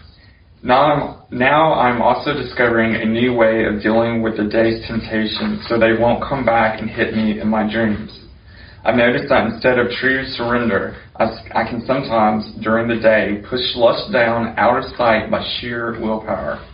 [0.63, 5.65] Now I'm, now I'm also discovering a new way of dealing with the day's temptations
[5.69, 8.27] so they won't come back and hit me in my dreams.
[8.85, 13.61] I've noticed that instead of true surrender, I, I can sometimes, during the day, push
[13.75, 16.65] lust down out of sight by sheer willpower.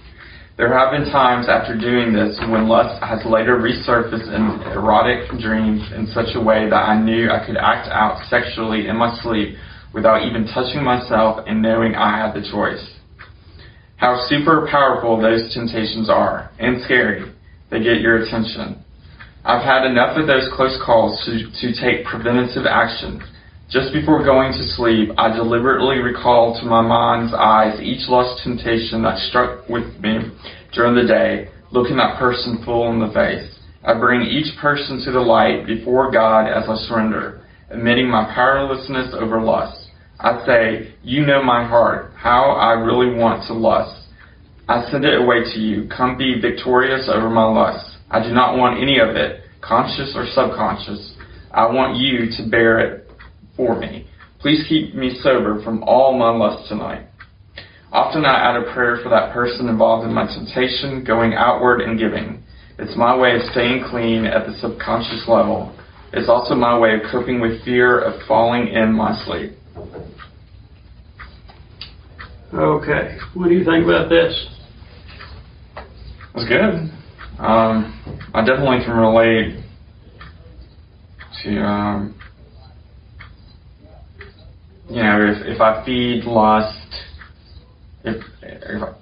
[0.56, 5.82] There have been times after doing this when lust has later resurfaced in erotic dreams
[5.90, 9.56] in such a way that I knew I could act out sexually in my sleep
[9.92, 12.86] without even touching myself and knowing I had the choice.
[13.96, 17.34] How super powerful those temptations are, and scary.
[17.70, 18.78] They get your attention.
[19.44, 23.20] I've had enough of those close calls to, to take preventative action
[23.70, 29.02] just before going to sleep, I deliberately recall to my mind's eyes each lust temptation
[29.02, 30.30] that struck with me
[30.74, 33.58] during the day, looking that person full in the face.
[33.82, 39.14] I bring each person to the light before God as I surrender, admitting my powerlessness
[39.14, 39.88] over lust.
[40.20, 44.08] I say, You know my heart, how I really want to lust.
[44.68, 45.88] I send it away to you.
[45.94, 47.96] Come be victorious over my lust.
[48.10, 51.16] I do not want any of it, conscious or subconscious.
[51.50, 53.03] I want you to bear it
[53.56, 54.06] for me.
[54.40, 57.06] Please keep me sober from all my lust tonight.
[57.92, 61.98] Often I add a prayer for that person involved in my temptation, going outward and
[61.98, 62.42] giving.
[62.78, 65.74] It's my way of staying clean at the subconscious level.
[66.12, 69.52] It's also my way of coping with fear of falling in my sleep.
[72.52, 73.18] Okay.
[73.34, 74.48] What do you think about this?
[76.34, 76.90] That's good.
[77.38, 79.64] Um, I definitely can relate
[81.42, 82.14] to, um,
[84.94, 86.78] you know, if, if I feed lust,
[88.04, 88.94] if, if, I,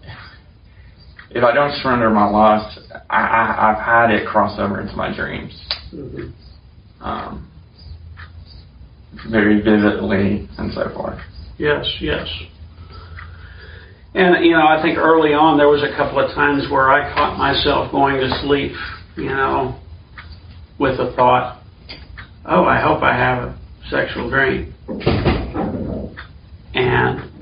[1.30, 5.14] if I don't surrender my lust, I, I, I've had it cross over into my
[5.14, 5.52] dreams.
[5.92, 7.04] Mm-hmm.
[7.04, 7.50] Um,
[9.30, 11.20] very vividly and so forth.
[11.58, 12.26] Yes, yes.
[14.14, 17.12] And, you know, I think early on there was a couple of times where I
[17.12, 18.72] caught myself going to sleep,
[19.16, 19.78] you know,
[20.78, 21.62] with the thought,
[22.46, 23.58] oh, I hope I have a
[23.90, 24.74] sexual dream.
[26.92, 27.32] And,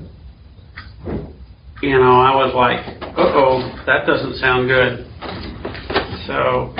[1.81, 2.79] you know, I was like,
[3.17, 5.05] oh, that doesn't sound good.
[6.25, 6.71] So,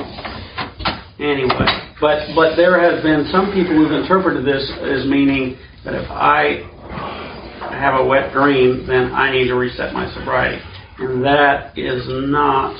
[1.20, 1.68] anyway,
[2.00, 6.64] but, but there has been some people who've interpreted this as meaning that if I
[7.76, 10.64] have a wet dream, then I need to reset my sobriety.
[11.00, 12.78] And that is not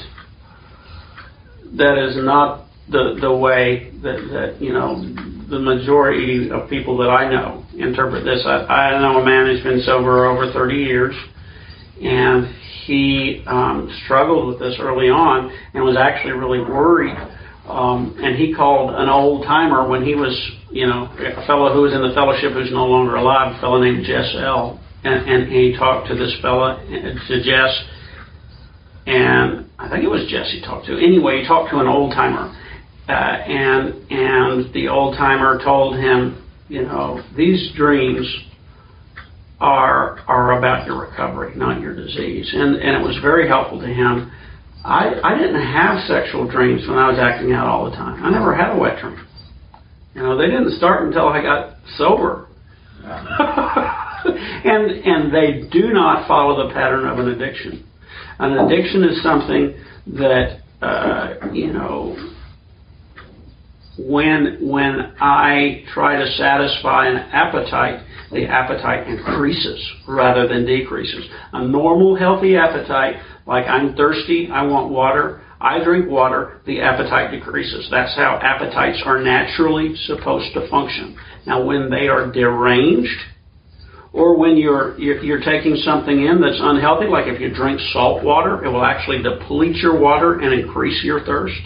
[1.74, 5.02] that is not the the way that, that you know
[5.50, 8.44] the majority of people that I know interpret this.
[8.46, 11.16] I, I know a man who's been sober over 30 years,
[12.02, 12.54] and
[12.86, 17.18] he um, struggled with this early on and was actually really worried.
[17.68, 20.36] Um, and he called an old timer when he was,
[20.72, 23.80] you know, a fellow who was in the fellowship who's no longer alive, a fellow
[23.80, 27.84] named Jess L and, and he talked to this fella, to Jess,
[29.08, 30.94] and I think it was Jess he talked to.
[30.98, 32.56] Anyway, he talked to an old timer,
[33.10, 36.38] uh, and and the old timer told him,
[36.72, 38.26] you know, these dreams
[39.60, 43.88] are are about your recovery, not your disease, and and it was very helpful to
[43.88, 44.32] him.
[44.86, 48.24] I I didn't have sexual dreams when I was acting out all the time.
[48.24, 49.28] I never had a wet dream.
[50.16, 52.48] You know, they didn't start until I got sober.
[53.04, 57.86] and and they do not follow the pattern of an addiction.
[58.40, 59.76] An addiction is something
[60.08, 62.16] that uh, you know
[64.08, 71.26] when when I try to satisfy an appetite, the appetite increases rather than decreases.
[71.54, 77.32] A normal healthy appetite, like I'm thirsty, I want water, I drink water, the appetite
[77.32, 77.88] decreases.
[77.92, 81.18] That's how appetites are naturally supposed to function.
[81.46, 83.20] Now when they are deranged,
[84.14, 88.24] or when you're, you're, you're taking something in that's unhealthy, like if you drink salt
[88.24, 91.62] water, it will actually deplete your water and increase your thirst.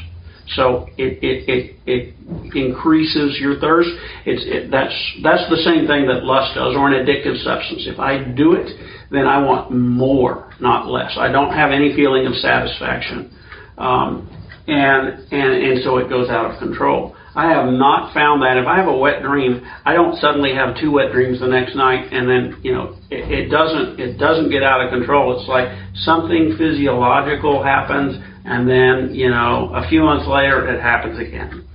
[0.54, 3.90] So it, it, it, it increases your thirst.
[4.26, 7.88] It's, it, that's, that's the same thing that lust does, or an addictive substance.
[7.88, 8.70] If I do it,
[9.10, 11.18] then I want more, not less.
[11.18, 13.34] I don't have any feeling of satisfaction.
[13.78, 14.30] Um,
[14.68, 17.16] and, and, and so it goes out of control.
[17.36, 18.56] I have not found that.
[18.56, 21.76] If I have a wet dream, I don't suddenly have two wet dreams the next
[21.76, 25.38] night, and then you know it, it doesn't it doesn't get out of control.
[25.38, 25.68] It's like
[26.08, 31.68] something physiological happens, and then you know a few months later it happens again.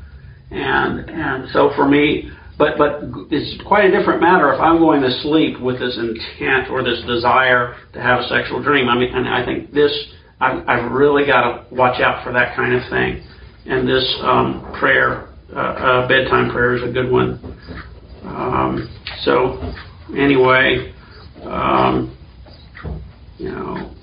[0.51, 5.03] And and so for me, but but it's quite a different matter if I'm going
[5.03, 8.89] to sleep with this intent or this desire to have a sexual dream.
[8.89, 9.93] I mean, and I think this
[10.41, 13.23] I've, I've really got to watch out for that kind of thing.
[13.67, 17.39] And this um, prayer uh, uh, bedtime prayer is a good one.
[18.23, 18.89] Um,
[19.25, 19.75] so,
[20.17, 20.95] anyway,
[21.43, 22.17] um,
[23.37, 23.95] you know,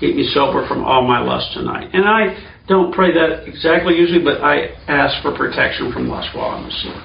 [0.00, 1.90] keep me sober from all my lust tonight.
[1.92, 2.34] And I
[2.66, 6.96] don't pray that exactly usually, but I ask for protection from lust while I'm asleep.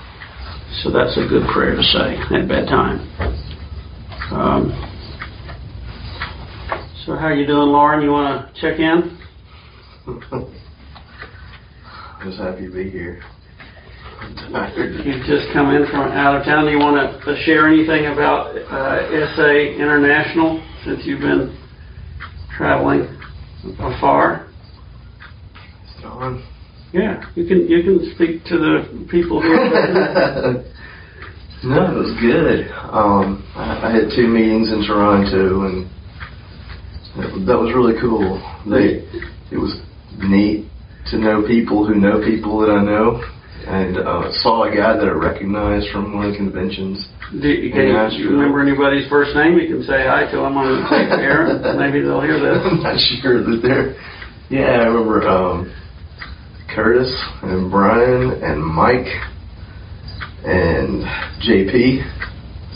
[0.84, 3.00] So that's a good prayer to say at bedtime.
[4.32, 4.72] Um,
[7.06, 8.02] so how you doing, Lauren?
[8.02, 9.18] You want to check in?
[12.24, 13.22] Just happy to be here.
[15.06, 16.66] You've just come in from out of town.
[16.66, 21.56] Do you want to share anything about uh, SA International since you've been
[22.58, 23.08] traveling
[23.80, 24.48] afar?
[26.94, 29.50] Yeah, you can you can speak to the people who.
[31.68, 32.72] no, it was good.
[32.72, 35.90] Um, I, I had two meetings in Toronto, and
[37.18, 38.40] that, that was really cool.
[38.70, 39.04] They,
[39.52, 39.76] it was
[40.18, 40.70] neat
[41.12, 43.22] to know people who know people that I know
[43.66, 47.08] and uh, saw a guy that I recognized from one of the conventions.
[47.32, 49.58] Do you, can you, remember anybody's first name?
[49.58, 51.50] You can say hi to them on the tape here.
[51.74, 52.62] Maybe they'll hear this.
[52.62, 53.98] I'm not sure that they're.
[54.50, 55.74] Yeah, I remember um,
[56.70, 57.10] Curtis
[57.42, 59.10] and Brian and Mike
[60.46, 61.02] and
[61.42, 62.06] JP.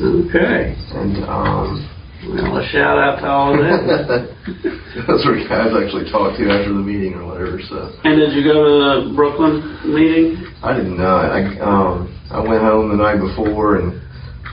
[0.01, 0.73] Okay.
[0.97, 3.80] And um, Well, a shout out to all of them.
[5.07, 7.59] Those were guys actually talked to after the meeting or whatever.
[7.63, 8.74] So And did you go to
[9.07, 10.43] the Brooklyn meeting?
[10.59, 11.32] I did not.
[11.32, 14.01] I um I went home the night before and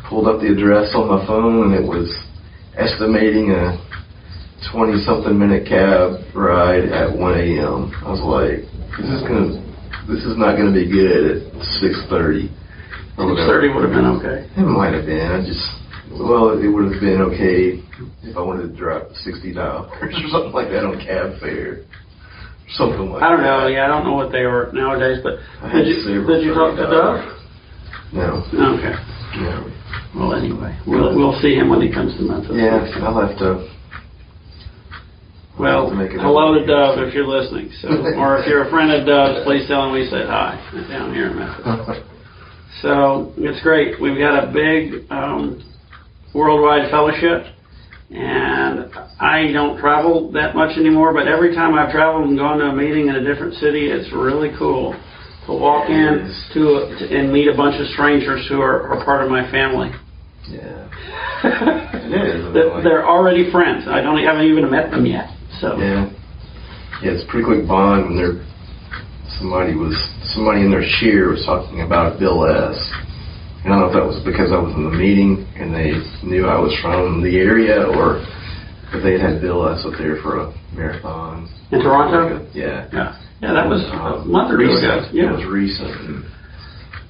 [0.09, 2.07] pulled up the address on my phone, and it was
[2.79, 3.75] estimating a
[4.71, 7.91] twenty something minute cab ride at 1 a.m.
[8.07, 8.62] I was like,
[8.95, 9.59] this is gonna,
[10.07, 11.53] this is not gonna be good at
[11.83, 12.47] 6:30.
[13.19, 14.47] or Six thirty would have been okay.
[14.55, 15.27] It might have been.
[15.27, 15.67] I just,
[16.13, 17.83] well, it would have been okay
[18.23, 21.85] if I wanted to drop sixty dollars or something like that on cab fare,
[22.77, 23.23] something like.
[23.23, 23.67] I don't know.
[23.67, 26.55] Yeah, I don't know what they are nowadays, but I had did you did you
[26.55, 27.33] talk to Doug?
[28.13, 28.95] No, Okay.
[29.43, 29.73] no.
[30.15, 32.53] Well, anyway, we'll we'll see him when he comes to Memphis.
[32.55, 33.69] Yeah, I'll have to.
[35.59, 37.71] Well, have to make it hello to Dove if you're listening.
[37.81, 37.89] So,
[38.21, 40.57] or if you're a friend of Dove's, please tell him we said hi
[40.89, 42.05] down here in Memphis.
[42.83, 43.99] So it's great.
[44.03, 45.65] We've got a big um,
[46.35, 47.47] worldwide fellowship,
[48.11, 51.12] and I don't travel that much anymore.
[51.12, 54.12] But every time I've traveled and gone to a meeting in a different city, it's
[54.12, 54.93] really cool
[55.47, 59.24] to walk in to, a, and meet a bunch of strangers who are, are part
[59.24, 59.91] of my family.
[60.49, 60.83] yeah.
[62.07, 62.55] It is.
[62.55, 63.85] They're- They're already friends.
[63.89, 65.29] I don't I haven't even met them yet.
[65.61, 66.09] So Yeah.
[67.03, 68.47] Yeah, it's a pretty quick bond when they're
[69.39, 69.93] somebody was
[70.35, 72.79] somebody in their cheer was talking about Bill S.
[73.67, 75.91] And I don't know if that was because I was in the meeting and they
[76.23, 78.23] knew I was from the area or
[78.95, 81.51] if they had had Bill S up there for a marathon.
[81.75, 82.47] in Toronto.
[82.55, 82.87] Yeah.
[82.95, 83.91] Yeah, yeah, that was a
[84.23, 85.11] Um, month or two ago.
[85.11, 85.35] Yeah.
[85.35, 85.91] It was recent.
[85.99, 86.25] And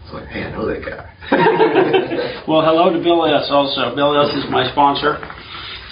[0.01, 1.05] it's like, hey, I know that guy.
[2.49, 3.49] well, hello to Bill S.
[3.53, 4.33] Also, Bill S.
[4.35, 5.19] is my sponsor,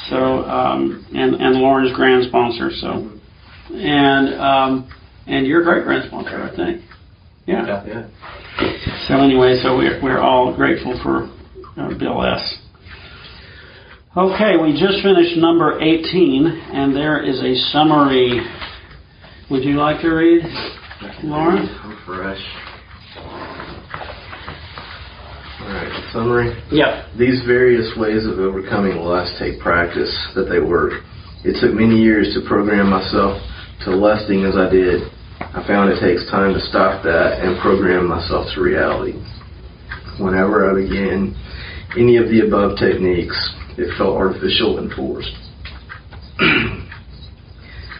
[0.09, 2.71] so um, and and Lauren's grand sponsor.
[2.81, 3.11] So,
[3.75, 4.89] and um,
[5.27, 6.81] and your great grand sponsor, I think.
[7.47, 7.85] Yeah.
[7.85, 8.09] yeah.
[9.09, 11.25] So anyway, so we're we're all grateful for
[11.77, 12.59] uh, Bill S.
[14.17, 18.41] Okay, we just finished number 18, and there is a summary.
[19.51, 20.45] Would you like to read,
[21.25, 21.69] Lauren?
[21.83, 22.39] I'm fresh.
[25.61, 26.63] Alright, summary.
[26.71, 27.09] Yeah.
[27.19, 30.93] These various ways of overcoming lust take practice that they work.
[31.43, 33.43] It took many years to program myself
[33.85, 35.11] to lusting as I did.
[35.55, 39.15] I found it takes time to stop that and program myself to reality.
[40.19, 41.31] Whenever I began
[41.97, 43.39] any of the above techniques,
[43.79, 45.31] it felt artificial and forced.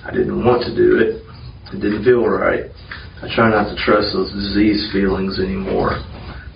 [0.03, 1.23] I didn't want to do it.
[1.71, 2.75] It didn't feel right.
[3.23, 6.03] I try not to trust those disease feelings anymore.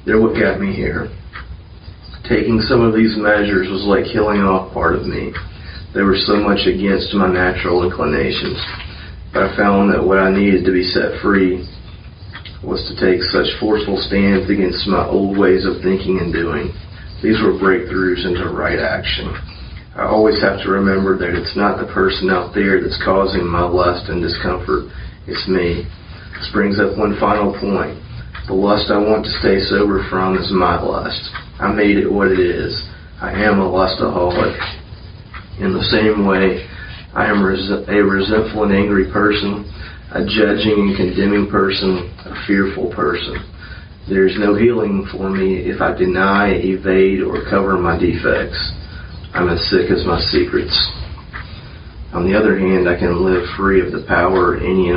[0.05, 1.15] They're what got me here.
[2.29, 5.31] Taking some of these measures was like killing off part of me.
[5.95, 8.59] They were so much against my natural inclinations.
[9.35, 11.67] I found that what I needed to be set free
[12.63, 16.73] was to take such forceful stands against my old ways of thinking and doing.
[17.23, 19.31] These were breakthroughs into right action.
[19.95, 23.67] I always have to remember that it's not the person out there that's causing my
[23.67, 24.91] lust and discomfort.
[25.27, 25.87] It's me.
[26.39, 27.99] This brings up one final point.
[28.47, 31.21] The lust I want to stay sober from is my lust.
[31.59, 32.79] I made it what it is.
[33.21, 34.55] I am a lustaholic.
[35.59, 36.68] In the same way,
[37.15, 39.65] I am a resentful and angry person,
[40.13, 43.45] a judging and condemning person, a fearful person.
[44.09, 48.57] There is no healing for me if I deny, evade, or cover my defects.
[49.35, 50.73] I'm as sick as my secrets.
[52.13, 54.89] On the other hand, I can live free of the power any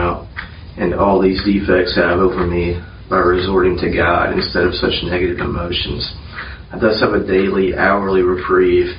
[0.78, 5.40] and all these defects have over me by resorting to God instead of such negative
[5.40, 6.08] emotions.
[6.72, 8.96] I thus have a daily, hourly reprieve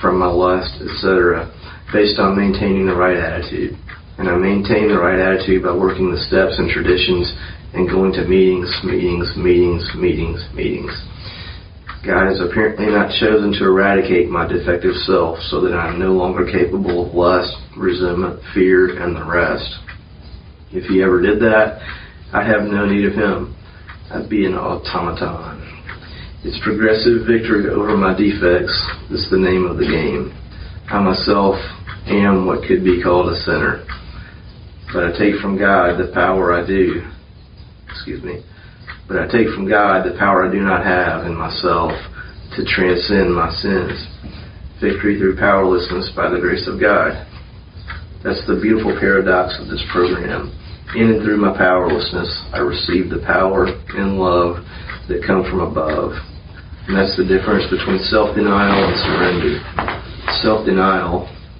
[0.00, 1.46] from my lust, etc.,
[1.92, 3.76] based on maintaining the right attitude.
[4.18, 7.32] And I maintain the right attitude by working the steps and traditions
[7.72, 10.92] and going to meetings, meetings, meetings, meetings, meetings.
[12.04, 16.12] God has apparently not chosen to eradicate my defective self so that I am no
[16.12, 19.70] longer capable of lust, resentment, fear, and the rest.
[20.72, 21.78] If he ever did that,
[22.32, 23.54] I have no need of him.
[24.10, 25.62] I'd be an automaton.
[26.44, 28.74] It's progressive victory over my defects.
[29.10, 30.34] Is the name of the game.
[30.90, 31.54] I myself
[32.06, 33.84] am what could be called a sinner.
[34.92, 37.02] But I take from God the power I do.
[37.88, 38.44] Excuse me.
[39.08, 41.92] But I take from God the power I do not have in myself
[42.56, 43.96] to transcend my sins.
[44.80, 47.26] Victory through powerlessness by the grace of God.
[48.24, 50.52] That's the beautiful paradox of this program.
[50.94, 54.60] In and through my powerlessness, I receive the power and love
[55.08, 56.12] that come from above.
[56.86, 59.62] And that's the difference between self-denial and surrender.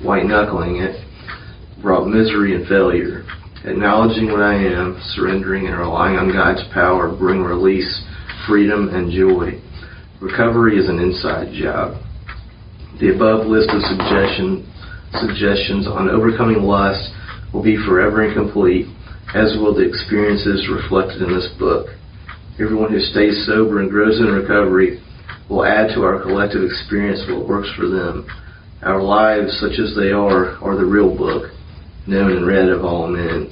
[0.02, 3.24] Self-denial, white-knuckling it, brought misery and failure.
[3.64, 8.04] Acknowledging what I am, surrendering and relying on God's power bring release,
[8.46, 9.60] freedom, and joy.
[10.20, 12.02] Recovery is an inside job.
[13.00, 14.66] The above list of suggestion,
[15.20, 17.10] suggestions on overcoming lust
[17.52, 18.86] will be forever incomplete,
[19.34, 21.86] as will the experiences reflected in this book.
[22.60, 25.00] Everyone who stays sober and grows in recovery
[25.48, 28.26] will add to our collective experience what works for them.
[28.82, 31.52] Our lives, such as they are, are the real book,
[32.08, 33.46] known and read of all men.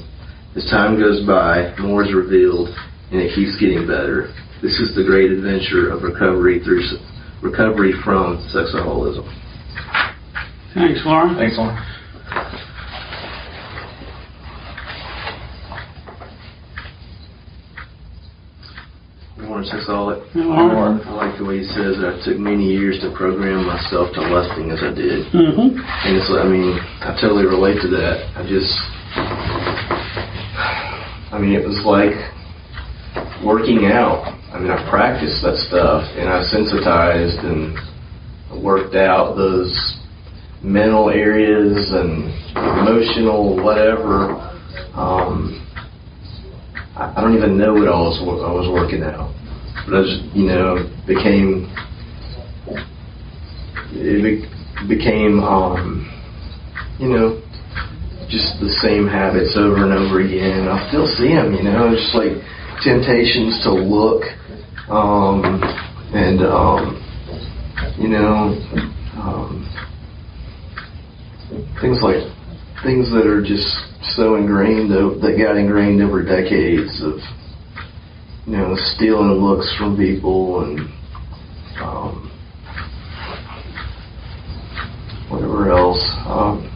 [0.57, 2.69] As time goes by, more is revealed,
[3.13, 4.35] and it keeps getting better.
[4.61, 6.83] This is the great adventure of recovery through
[7.43, 9.23] recovery from sexaholism.
[10.75, 11.37] Thanks, Lauren.
[11.37, 11.57] Thanks,
[19.61, 20.25] Lauren.
[20.75, 21.01] Warren Sexaholic.
[21.01, 21.01] Lauren.
[21.05, 24.21] I like the way he says that it took many years to program myself to
[24.21, 25.27] lusting as I did.
[25.33, 25.77] Mm-hmm.
[25.77, 28.25] And it's, I mean, I totally relate to that.
[28.37, 28.73] I just,
[31.33, 32.17] I mean, it was like
[33.45, 34.37] working out.
[34.53, 37.77] I mean, I practiced that stuff and I sensitized and
[38.63, 39.71] worked out those
[40.63, 44.33] mental areas and emotional whatever.
[44.95, 45.57] Um,
[46.97, 49.50] I I don't even know what I was I was working out, I
[49.89, 51.73] just you know became
[53.93, 56.07] it be, became um,
[56.99, 57.43] you know
[58.31, 60.69] just the same habits over and over again.
[60.69, 62.39] I still see them, you know, just like
[62.79, 64.23] temptations to look
[64.89, 65.43] um,
[66.15, 66.99] and um,
[67.99, 68.55] you know
[69.19, 69.67] um,
[71.81, 72.23] things like
[72.85, 73.67] things that are just
[74.17, 77.19] so ingrained that got ingrained over decades of
[78.47, 80.81] you know stealing looks from people and
[81.81, 82.31] um,
[85.29, 86.03] whatever else.
[86.27, 86.67] Um,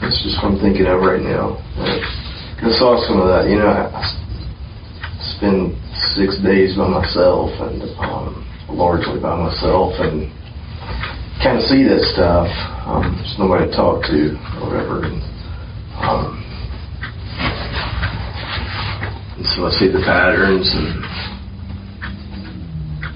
[0.00, 1.56] that's just what I'm thinking of right now.
[1.78, 3.48] I saw some of that.
[3.50, 4.22] You know, I,
[5.36, 5.76] spend
[6.14, 10.32] six days by myself and um, largely by myself and
[11.42, 12.48] kind of see that stuff.
[12.86, 15.04] Um, there's nobody to talk to or whatever.
[15.04, 15.20] And,
[16.00, 16.40] um,
[19.35, 20.88] and so I see the patterns and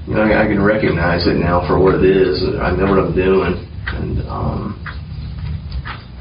[0.06, 2.42] you know I, can recognize it now for what it is.
[2.60, 4.76] I know what I'm doing and um,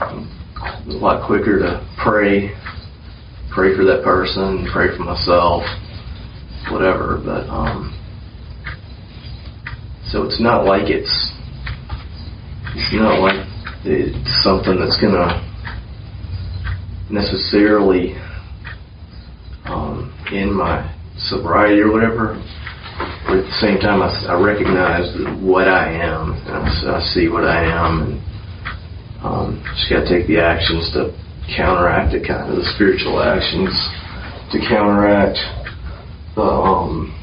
[0.01, 2.49] a lot quicker to pray,
[3.53, 5.63] pray for that person, pray for myself,
[6.71, 7.21] whatever.
[7.23, 7.93] But um,
[10.09, 11.31] so it's not like it's
[12.75, 13.45] it's not like
[13.85, 15.45] it's something that's gonna
[17.11, 18.15] necessarily
[19.69, 20.83] um, in my
[21.29, 22.41] sobriety or whatever.
[23.27, 25.05] But at the same time, I, I recognize
[25.39, 28.13] what I am, and I, I see what I am, and
[29.23, 31.13] um, just got to take the actions to
[31.55, 33.71] counteract it, kind of the spiritual actions
[34.51, 35.37] to counteract
[36.35, 36.41] the.
[36.41, 37.15] Um,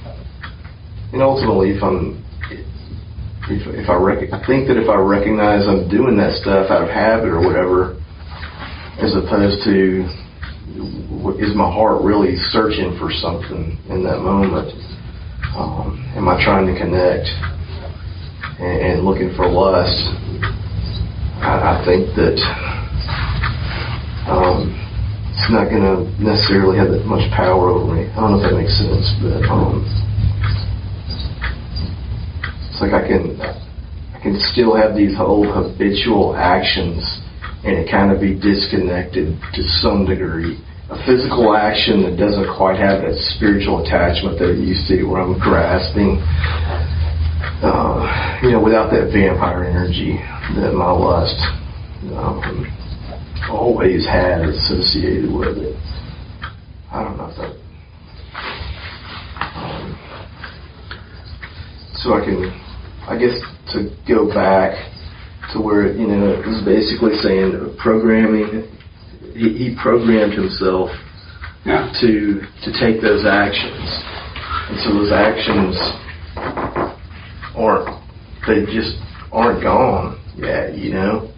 [1.13, 2.25] and ultimately, if I'm
[3.49, 6.83] if, if I rec- I think that if I recognize I'm doing that stuff out
[6.83, 7.97] of habit or whatever,
[8.99, 10.26] as opposed to
[11.39, 14.73] is my heart really searching for something in that moment?
[15.55, 17.29] Um, am I trying to connect
[18.59, 19.95] and, and looking for lust?
[21.41, 22.37] I, I think that
[24.27, 24.75] um,
[25.31, 28.11] it's not going to necessarily have that much power over me.
[28.11, 29.85] I don't know if that makes sense, but um,
[32.69, 37.23] it's like I can I can still have these old habitual actions
[37.65, 40.61] and it kind of be disconnected to some degree.
[40.91, 45.21] A physical action that doesn't quite have that spiritual attachment that it used to, where
[45.21, 46.23] I'm grasping,
[47.63, 50.15] uh, you know, without that vampire energy
[50.55, 51.41] that my lust
[52.15, 52.71] um,
[53.51, 55.75] always had associated with it.
[56.93, 57.57] I don't know if that.
[59.59, 59.99] Um,
[61.99, 62.47] so I can,
[63.11, 63.41] I guess,
[63.73, 64.79] to go back
[65.53, 68.69] to where you know it was basically saying programming.
[69.35, 70.91] He, he programmed himself
[71.65, 71.91] Yeah.
[72.01, 73.85] to to take those actions,
[74.71, 75.77] and so those actions
[77.57, 77.89] aren't
[78.47, 78.97] they just
[79.33, 80.77] aren't gone yet.
[80.79, 81.31] You know,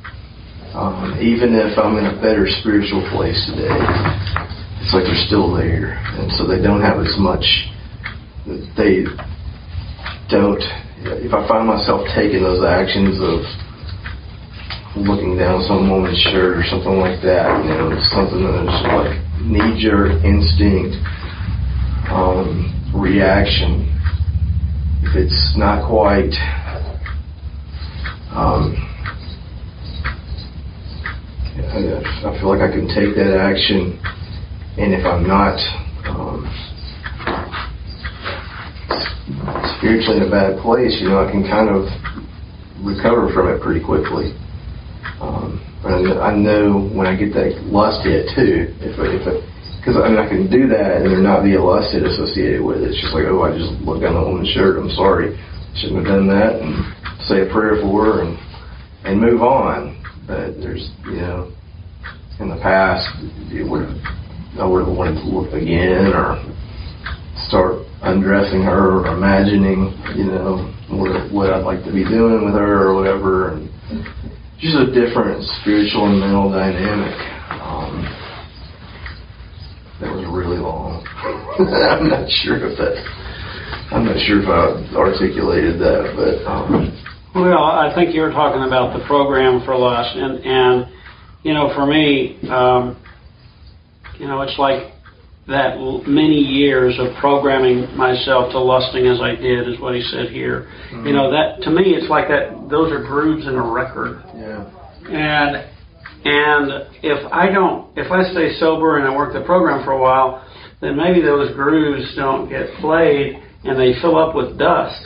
[0.75, 3.73] um, even if I'm in a better spiritual place today,
[4.83, 7.45] it's like they're still there, and so they don't have as much.
[8.77, 9.05] They
[10.31, 10.63] don't.
[11.01, 13.43] If I find myself taking those actions of
[15.05, 18.81] looking down some woman's shirt or something like that, you know, it's something that is
[18.91, 20.97] like knee-jerk instinct
[22.11, 23.87] um, reaction.
[25.03, 26.35] If it's not quite
[28.31, 28.77] um,
[31.59, 33.99] I, I feel like I can take that action,
[34.79, 35.59] and if I'm not
[36.07, 36.47] um,
[39.79, 41.87] spiritually in a bad place, you know, I can kind of
[42.83, 44.35] recover from it pretty quickly.
[45.21, 45.93] Um, but
[46.23, 49.25] I know, when I get that lust hit too, if I, if
[49.79, 52.63] because I, mean I can do that and there not be a lust hit associated
[52.63, 52.93] with it.
[52.93, 54.77] It's just like oh I just looked down the woman's shirt.
[54.77, 55.39] I'm sorry,
[55.81, 56.85] shouldn't have done that, and
[57.25, 58.37] say a prayer for her and
[59.07, 59.97] and move on.
[60.27, 61.51] But there's you know
[62.39, 63.09] in the past
[63.49, 63.89] it would
[64.61, 66.37] I would have wanted to look again or
[67.49, 72.55] start undressing her or imagining you know what what I'd like to be doing with
[72.55, 73.55] her or whatever.
[73.55, 73.71] And,
[74.59, 77.15] just a different spiritual and mental dynamic.
[77.63, 78.03] Um,
[80.01, 81.07] that was really long.
[81.59, 82.99] I'm not sure if that.
[83.91, 86.43] I'm not sure if I articulated that, but.
[86.51, 86.91] Um,
[87.35, 90.93] well, I think you were talking about the program for lust, and and
[91.43, 92.99] you know, for me, um,
[94.19, 94.98] you know, it's like
[95.49, 100.29] that many years of programming myself to lusting as I did is what he said
[100.29, 100.69] here.
[100.93, 101.07] Mm-hmm.
[101.07, 102.69] You know that to me it's like that.
[102.71, 104.23] Those are grooves in a record.
[104.37, 104.69] Yeah.
[105.09, 105.65] And
[106.25, 110.01] and if I don't, if I stay sober and I work the program for a
[110.01, 110.45] while,
[110.83, 115.01] then maybe those grooves don't get played and they fill up with dust.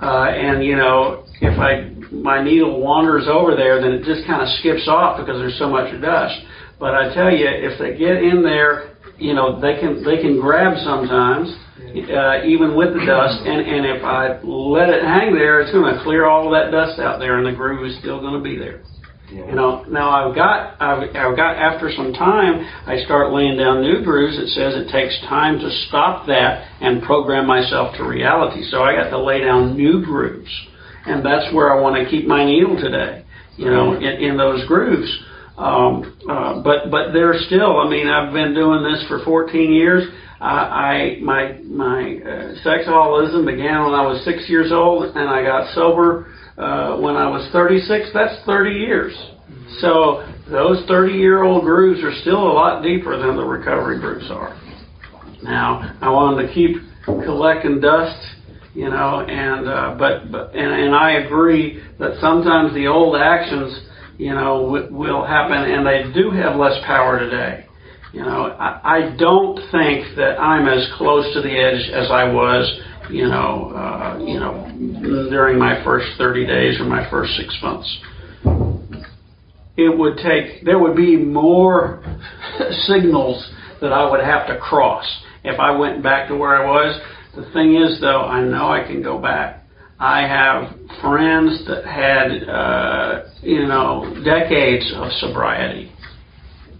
[0.00, 4.42] Uh, and you know, if I my needle wanders over there, then it just kind
[4.42, 6.34] of skips off because there's so much dust.
[6.80, 10.40] But I tell you, if they get in there you know they can they can
[10.40, 11.48] grab sometimes
[11.78, 15.92] uh, even with the dust and and if I let it hang there it's going
[15.92, 18.44] to clear all of that dust out there and the groove is still going to
[18.44, 18.82] be there.
[19.32, 19.46] Yeah.
[19.46, 23.80] you know now I've got I've, I've got after some time I start laying down
[23.80, 28.62] new grooves it says it takes time to stop that and program myself to reality.
[28.70, 30.50] So I got to lay down new grooves
[31.06, 33.24] and that's where I want to keep my needle today
[33.56, 35.10] you know in, in those grooves
[35.56, 37.80] um, uh, but but there's still.
[37.80, 40.04] I mean, I've been doing this for 14 years.
[40.40, 45.42] I, I my my uh, sexaholism began when I was six years old, and I
[45.42, 46.26] got sober
[46.58, 48.10] uh, when I was 36.
[48.12, 49.14] That's 30 years.
[49.80, 54.30] So those 30 year old grooves are still a lot deeper than the recovery grooves
[54.30, 54.60] are.
[55.42, 58.20] Now I wanted to keep collecting dust,
[58.74, 63.86] you know, and uh, but but and, and I agree that sometimes the old actions
[64.18, 67.66] you know, will happen, and they do have less power today.
[68.12, 72.24] You know, I, I don't think that I'm as close to the edge as I
[72.32, 77.56] was, you know, uh, you know, during my first 30 days or my first six
[77.62, 77.98] months.
[79.76, 82.02] It would take, there would be more
[82.86, 83.46] signals
[83.82, 85.04] that I would have to cross
[85.44, 87.00] if I went back to where I was.
[87.34, 89.55] The thing is, though, I know I can go back.
[89.98, 95.90] I have friends that had, uh, you know, decades of sobriety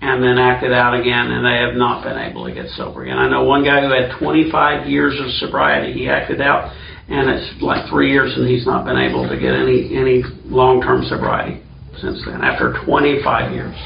[0.02, 3.16] and then acted out again, and they have not been able to get sober again.
[3.16, 5.94] I know one guy who had 25 years of sobriety.
[5.94, 6.70] He acted out,
[7.08, 11.06] and it's like three years, and he's not been able to get any any long-term
[11.08, 11.62] sobriety
[11.98, 12.42] since then.
[12.42, 13.76] After 25 years,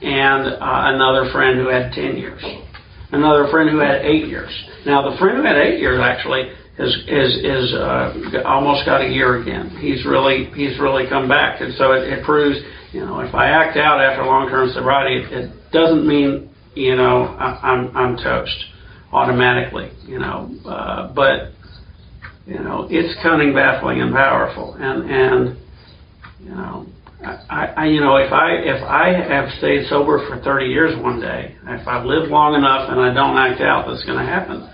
[0.00, 2.42] and uh, another friend who had 10 years,
[3.12, 4.50] another friend who had eight years.
[4.86, 9.08] Now, the friend who had eight years actually is is is uh, almost got a
[9.08, 9.70] year again.
[9.80, 12.58] He's really he's really come back, and so it, it proves
[12.92, 16.96] you know if I act out after long term sobriety, it, it doesn't mean you
[16.96, 18.56] know I, I'm I'm toast
[19.12, 19.90] automatically.
[20.04, 21.52] You know, uh, but
[22.46, 25.56] you know it's cunning, baffling, and powerful, and and
[26.40, 26.86] you know.
[27.18, 31.18] I, I, you know, if I if I have stayed sober for 30 years one
[31.18, 34.70] day, if I live long enough and I don't act out, that's going to happen.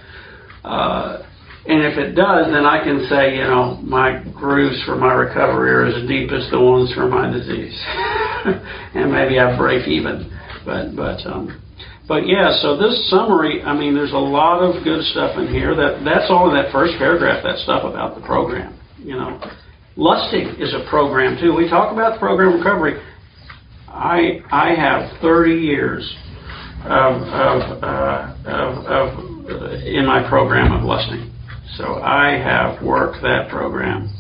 [0.65, 1.23] Uh,
[1.65, 5.71] and if it does, then I can say, you know, my grooves for my recovery
[5.71, 7.79] are as deep as the ones for my disease,
[8.99, 10.27] and maybe I break even.
[10.67, 11.63] But but um,
[12.09, 12.59] but yeah.
[12.63, 15.77] So this summary, I mean, there's a lot of good stuff in here.
[15.77, 17.45] That that's all in that first paragraph.
[17.45, 18.75] That stuff about the program.
[18.99, 19.39] You know,
[19.95, 21.55] lusting is a program too.
[21.55, 22.99] We talk about the program recovery.
[23.87, 26.03] I I have 30 years
[26.87, 29.07] of of, uh, of, of
[29.47, 31.32] uh, in my program of lusting.
[31.77, 34.11] So I have worked that program.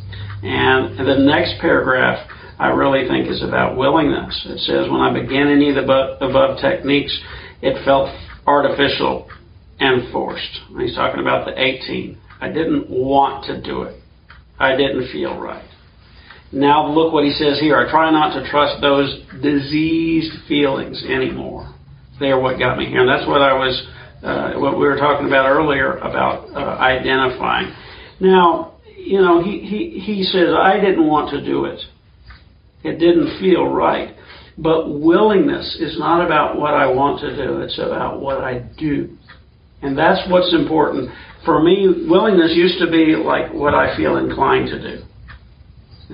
[0.42, 2.28] And the next paragraph
[2.58, 4.46] I really think is about willingness.
[4.46, 7.16] It says, when I began any of the above, techniques,
[7.60, 8.08] it felt
[8.46, 9.28] artificial
[9.80, 10.60] and forced.
[10.70, 12.18] And he's talking about the 18.
[12.40, 14.00] I didn't want to do it.
[14.58, 15.68] I didn't feel right.
[16.52, 17.76] Now look what he says here.
[17.76, 21.74] I try not to trust those diseased feelings anymore.
[22.20, 23.00] They are what got me here.
[23.00, 23.74] And that's what I was
[24.22, 27.74] uh, what we were talking about earlier about uh, identifying.
[28.20, 31.80] Now, you know, he, he, he says, I didn't want to do it.
[32.84, 34.14] It didn't feel right.
[34.58, 39.16] But willingness is not about what I want to do, it's about what I do.
[39.80, 41.10] And that's what's important.
[41.44, 45.04] For me, willingness used to be like what I feel inclined to do.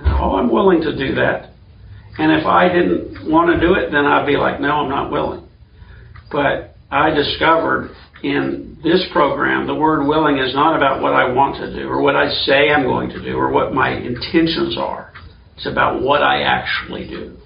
[0.07, 1.51] oh, I'm willing to do that.
[2.19, 5.13] And if I didn't want to do it, then I'd be like, no, I'm not
[5.13, 5.47] willing.
[6.33, 7.91] But I discovered
[8.23, 12.01] in this program, the word willing is not about what I want to do or
[12.01, 15.13] what I say I'm going to do or what my intentions are.
[15.57, 17.37] It's about what I actually do.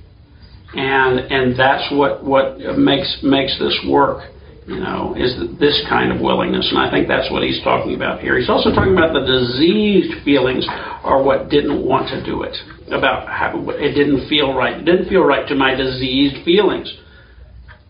[0.75, 4.33] And, and that's what, what makes, makes this work
[4.67, 6.69] you know, is this kind of willingness.
[6.71, 8.39] And I think that's what he's talking about here.
[8.39, 10.67] He's also talking about the diseased feelings
[11.03, 12.57] are what didn't want to do it,
[12.89, 14.79] about how it didn't feel right.
[14.79, 16.93] It didn't feel right to my diseased feelings.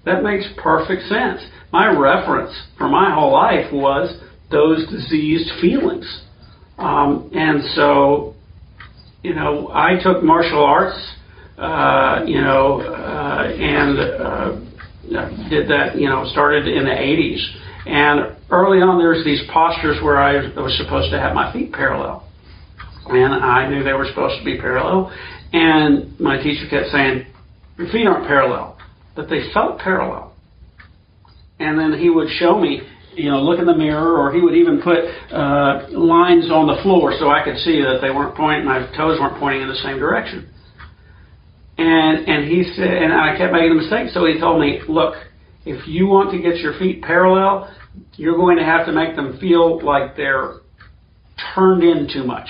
[0.04, 1.40] That makes perfect sense.
[1.72, 6.22] My reference for my whole life was those diseased feelings.
[6.78, 8.34] Um, and so,
[9.22, 10.98] you know, I took martial arts,
[11.56, 17.40] uh, you know, uh, and uh, did that, you know, started in the 80s.
[17.86, 22.28] And early on, there's these postures where I was supposed to have my feet parallel.
[23.06, 25.12] And I knew they were supposed to be parallel.
[25.52, 27.26] And my teacher kept saying,
[27.78, 28.78] Your feet aren't parallel.
[29.14, 30.34] But they felt parallel.
[31.58, 32.80] And then he would show me,
[33.14, 34.98] you know, look in the mirror, or he would even put
[35.30, 39.18] uh, lines on the floor so I could see that they weren't pointing, my toes
[39.20, 40.48] weren't pointing in the same direction.
[41.78, 44.08] And and he said, and I kept making a mistake.
[44.12, 45.14] So he told me, look,
[45.64, 47.74] if you want to get your feet parallel,
[48.16, 50.60] you're going to have to make them feel like they're
[51.54, 52.48] turned in too much.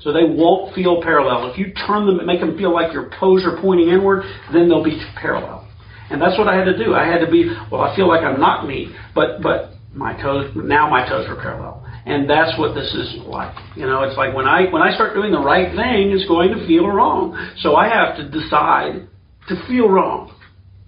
[0.00, 1.50] So they won't feel parallel.
[1.50, 4.84] If you turn them, make them feel like your toes are pointing inward, then they'll
[4.84, 5.63] be parallel.
[6.10, 6.94] And that's what I had to do.
[6.94, 10.50] I had to be, well, I feel like I'm not me, but but my toes
[10.54, 11.80] now my toes are parallel.
[12.06, 13.56] And that's what this is like.
[13.76, 16.50] You know, it's like when I when I start doing the right thing, it's going
[16.50, 17.32] to feel wrong.
[17.60, 19.08] So I have to decide
[19.48, 20.34] to feel wrong.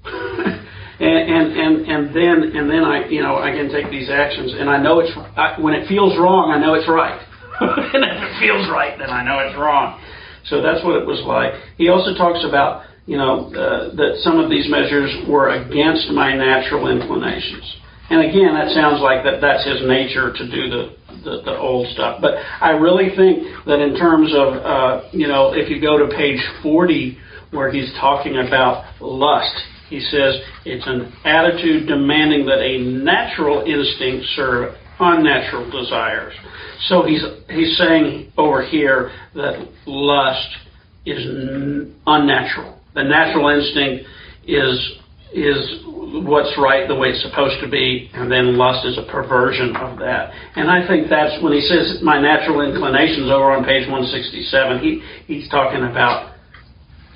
[0.98, 4.54] and, and and and then and then I you know I can take these actions
[4.56, 7.20] and I know it's I, when it feels wrong I know it's right
[7.60, 10.00] and if it feels right then I know it's wrong
[10.46, 14.38] so that's what it was like he also talks about you know uh, that some
[14.38, 17.76] of these measures were against my natural inclinations
[18.10, 20.96] and again that sounds like that that's his nature to do the
[21.26, 22.20] the, the old stuff.
[22.22, 26.06] But I really think that in terms of, uh, you know, if you go to
[26.16, 27.18] page 40
[27.50, 29.54] where he's talking about lust,
[29.90, 36.34] he says it's an attitude demanding that a natural instinct serve unnatural desires.
[36.88, 40.48] So he's he's saying over here that lust
[41.04, 42.75] is n- unnatural.
[42.96, 44.08] The natural instinct
[44.48, 44.72] is
[45.36, 45.84] is
[46.24, 49.98] what's right the way it's supposed to be, and then lust is a perversion of
[49.98, 50.32] that.
[50.56, 55.02] And I think that's when he says my natural inclinations over on page 167, he,
[55.26, 56.32] he's talking about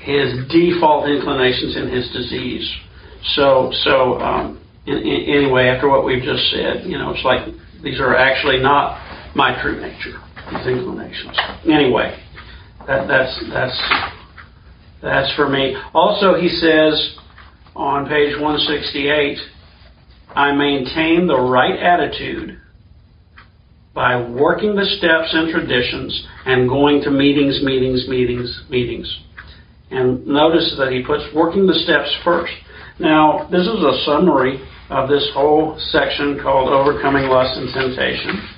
[0.05, 2.69] his default inclinations in his disease.
[3.37, 7.47] So, so um, in, in, anyway, after what we've just said, you know, it's like
[7.83, 9.01] these are actually not
[9.35, 10.21] my true nature,
[10.53, 11.37] these inclinations.
[11.65, 12.19] Anyway,
[12.87, 13.79] that, that's that's
[15.03, 15.77] that's for me.
[15.95, 17.17] Also, he says
[17.75, 19.39] on page 168,
[20.35, 22.61] I maintain the right attitude
[23.95, 29.21] by working the steps and traditions and going to meetings, meetings, meetings, meetings.
[29.91, 32.53] And notice that he puts working the steps first.
[33.01, 38.49] Now, this is a summary of this whole section called Overcoming Lust and Temptation.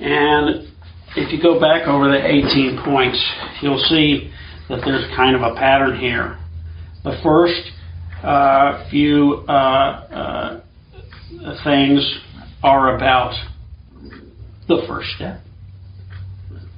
[0.00, 0.68] And
[1.16, 3.18] if you go back over the 18 points,
[3.62, 4.30] you'll see
[4.68, 6.38] that there's kind of a pattern here.
[7.02, 7.70] The first
[8.22, 10.60] uh, few uh, uh,
[11.64, 12.18] things
[12.62, 13.34] are about
[14.68, 15.40] the first step.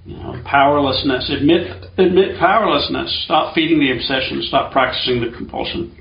[0.04, 1.30] You know, powerlessness.
[1.30, 3.24] Admit, admit powerlessness.
[3.24, 4.42] Stop feeding the obsession.
[4.48, 5.96] Stop practicing the compulsion.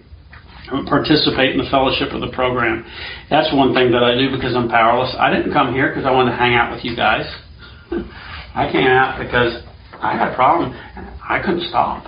[0.87, 2.85] Participate in the fellowship of the program.
[3.29, 5.15] That's one thing that I do because I'm powerless.
[5.17, 7.25] I didn't come here because I wanted to hang out with you guys.
[8.55, 9.61] I came out because
[10.01, 10.73] I had a problem.
[11.27, 12.05] I couldn't stop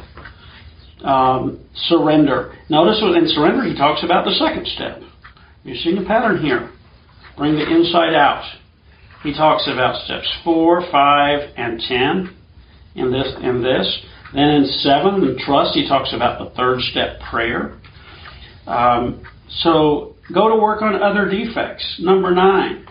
[1.04, 2.56] um, surrender.
[2.70, 5.02] Notice in surrender, he talks about the second step.
[5.64, 6.72] You're seeing a pattern here.
[7.38, 8.44] Bring the inside out.
[9.24, 12.36] He talks about steps four, five, and ten
[12.96, 13.28] in this.
[13.42, 14.06] In this.
[14.34, 17.78] Then in seven, in trust, he talks about the third step, prayer.
[18.66, 19.24] Um,
[19.62, 21.98] so go to work on other defects.
[22.00, 22.86] Number nine.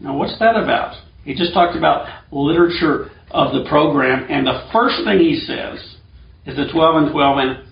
[0.00, 0.94] Now, what's that about?
[1.24, 5.78] He just talked about literature of the program, and the first thing he says
[6.46, 7.68] is the 12 and 12 and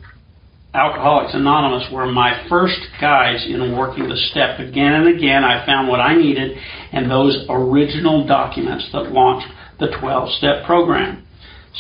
[0.75, 4.59] Alcoholics Anonymous were my first guides in working the step.
[4.59, 6.59] Again and again, I found what I needed
[6.93, 9.49] and those original documents that launched
[9.81, 11.27] the 12 step program.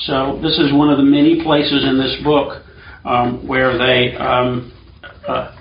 [0.06, 2.62] So, this is one of the many places in this book
[3.04, 4.72] um, where they um,
[5.28, 5.55] uh,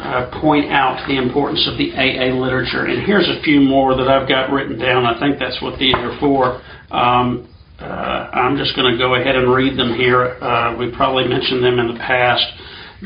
[0.00, 2.86] uh, point out the importance of the AA literature.
[2.86, 5.04] And here's a few more that I've got written down.
[5.04, 6.62] I think that's what these are for.
[6.90, 10.36] Um, uh, I'm just going to go ahead and read them here.
[10.42, 12.44] Uh, we probably mentioned them in the past,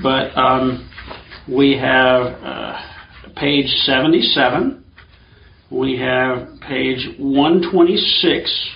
[0.03, 0.89] but um,
[1.49, 2.81] we have uh,
[3.37, 4.85] page 77.
[5.71, 8.71] We have page 126.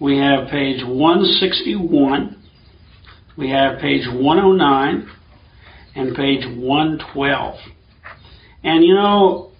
[0.00, 2.42] We have page 161.
[3.36, 5.19] We have page 109
[5.94, 7.54] and page 112.
[8.62, 9.52] And you know,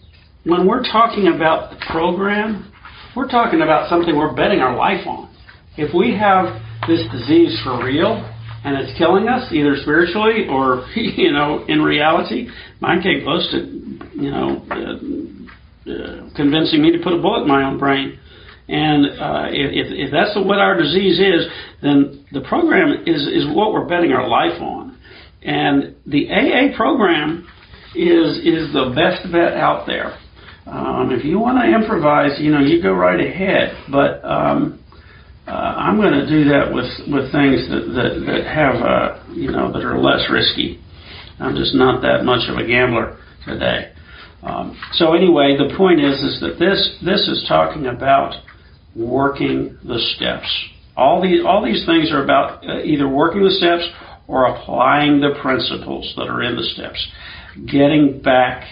[0.44, 2.72] when we're talking about the program,
[3.16, 5.34] we're talking about something we're betting our life on.
[5.76, 8.26] If we have this disease for real
[8.64, 12.48] and it's killing us, either spiritually or, you know, in reality,
[12.80, 13.58] mine came close to,
[14.20, 18.18] you know, uh, uh, convincing me to put a bullet in my own brain.
[18.68, 21.46] And uh, if, if that's what our disease is,
[21.82, 24.89] then the program is, is what we're betting our life on.
[25.42, 27.46] And the AA program
[27.94, 30.18] is, is the best bet out there.
[30.66, 33.74] Um, if you want to improvise, you know, you go right ahead.
[33.90, 34.80] But um,
[35.46, 39.50] uh, I'm going to do that with, with things that, that, that have, uh, you
[39.50, 40.78] know, that are less risky.
[41.40, 43.92] I'm just not that much of a gambler today.
[44.42, 48.34] Um, so anyway, the point is, is that this, this is talking about
[48.94, 50.48] working the steps.
[50.96, 53.88] All these, all these things are about uh, either working the steps
[54.30, 57.04] or applying the principles that are in the steps.
[57.66, 58.64] Getting back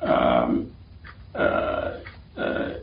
[0.00, 0.72] um,
[1.34, 2.00] uh,
[2.38, 2.74] uh,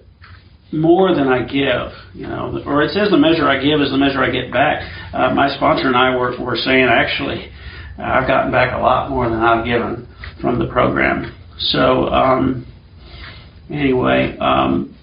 [0.72, 3.97] more than I give, you know, or it says the measure I give is the
[3.97, 4.84] measure I get back.
[5.14, 7.49] Uh, my sponsor and I were, were saying actually,
[7.97, 10.08] I've gotten back a lot more than I've given
[10.41, 11.36] from the program.
[11.58, 12.68] So, um,
[13.72, 14.95] anyway, um,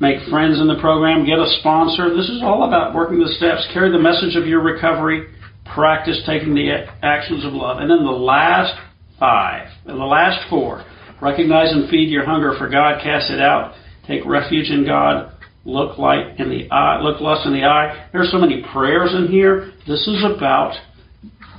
[0.00, 2.16] make friends in the program, get a sponsor.
[2.16, 5.33] This is all about working the steps, carry the message of your recovery,
[5.64, 7.78] practice taking the actions of love.
[7.78, 8.78] And then the last
[9.18, 10.84] five, and the last four,
[11.20, 13.74] recognize and feed your hunger for God, cast it out,
[14.06, 15.32] take refuge in God,
[15.64, 18.08] look light in the eye, look lust in the eye.
[18.12, 19.72] There's so many prayers in here.
[19.86, 20.74] This is about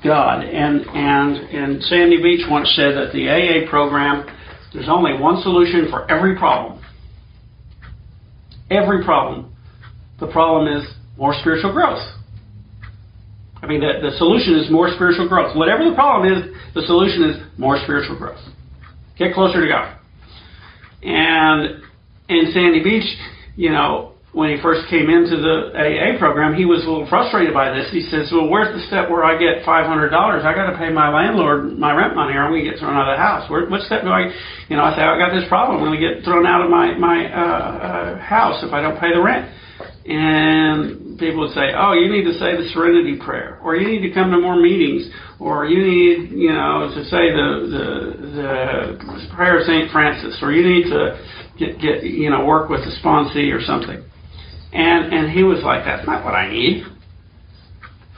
[0.03, 0.43] God.
[0.43, 4.25] And and and Sandy Beach once said that the AA program,
[4.73, 6.83] there's only one solution for every problem.
[8.69, 9.51] Every problem.
[10.19, 12.01] The problem is more spiritual growth.
[13.65, 15.57] I mean, the, the solution is more spiritual growth.
[15.57, 18.37] Whatever the problem is, the solution is more spiritual growth.
[19.17, 19.97] Get closer to God.
[21.01, 21.81] And
[22.29, 23.09] in Sandy Beach,
[23.55, 27.55] you know, when he first came into the AA program, he was a little frustrated
[27.55, 27.89] by this.
[27.89, 30.43] He says, "Well, where's the step where I get five hundred dollars?
[30.45, 32.93] I got to pay my landlord my rent money, or I'm going to get thrown
[32.93, 33.49] out of the house.
[33.49, 34.29] Where, what step do I?"
[34.67, 35.79] You know, I say, "I got this problem.
[35.79, 38.99] I'm going to get thrown out of my my uh, uh, house if I don't
[38.99, 39.49] pay the rent."
[40.05, 44.07] And people would say, "Oh, you need to say the Serenity Prayer, or you need
[44.07, 45.09] to come to more meetings,
[45.39, 50.51] or you need, you know, to say the the, the Prayer of Saint Francis, or
[50.51, 51.19] you need to
[51.57, 54.03] get get you know work with the sponsee or something."
[54.75, 56.83] And, and he was like, that's not what I need.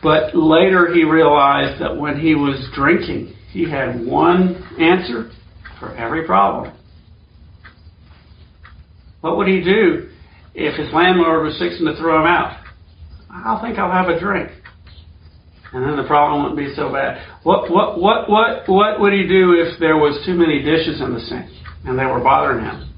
[0.01, 5.31] But later he realized that when he was drinking, he had one answer
[5.79, 6.73] for every problem.
[9.21, 10.09] What would he do
[10.55, 12.57] if his landlord was fixing to throw him out?
[13.29, 14.51] I think I'll have a drink.
[15.73, 17.21] And then the problem wouldn't be so bad.
[17.43, 21.13] What, what, what, what, what would he do if there was too many dishes in
[21.13, 21.45] the sink
[21.85, 22.93] and they were bothering him?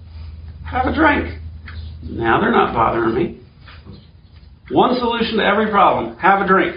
[0.69, 1.41] Have a drink.
[2.03, 3.41] Now they're not bothering me.
[4.71, 6.75] One solution to every problem have a drink.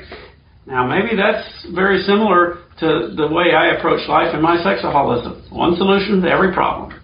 [0.66, 5.50] Now, maybe that's very similar to the way I approach life in my sexaholism.
[5.52, 6.98] One solution to every problem.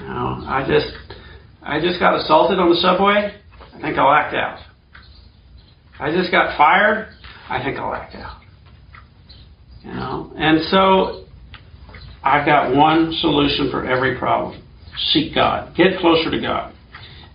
[0.00, 0.92] Now, I just,
[1.62, 3.40] I just got assaulted on the subway.
[3.72, 4.65] I think I'll act out.
[5.98, 7.08] I just got fired.
[7.48, 8.40] I think I'll act out.
[9.82, 11.26] You know, and so
[12.22, 14.62] I've got one solution for every problem.
[15.12, 15.76] Seek God.
[15.76, 16.74] Get closer to God.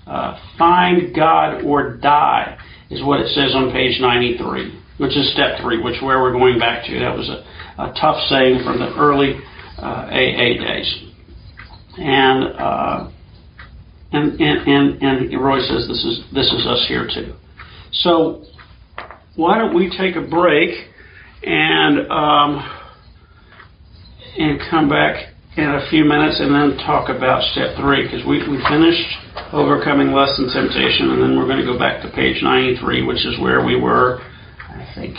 [0.05, 2.57] Uh, find God or die
[2.89, 6.59] is what it says on page 93, which is step three, which where we're going
[6.59, 6.99] back to.
[6.99, 7.45] That was a,
[7.81, 9.39] a tough saying from the early
[9.77, 11.03] uh, AA days.
[11.97, 13.09] And, uh,
[14.11, 17.33] and, and, and, and Roy says this is, this is us here too.
[17.93, 18.43] So
[19.35, 20.69] why don't we take a break
[21.43, 22.79] and, um,
[24.37, 28.37] and come back in a few minutes and then talk about step three because we,
[28.47, 29.03] we finished
[29.51, 33.25] overcoming lust and temptation and then we're going to go back to page 93 which
[33.25, 34.21] is where we were
[34.69, 35.15] i think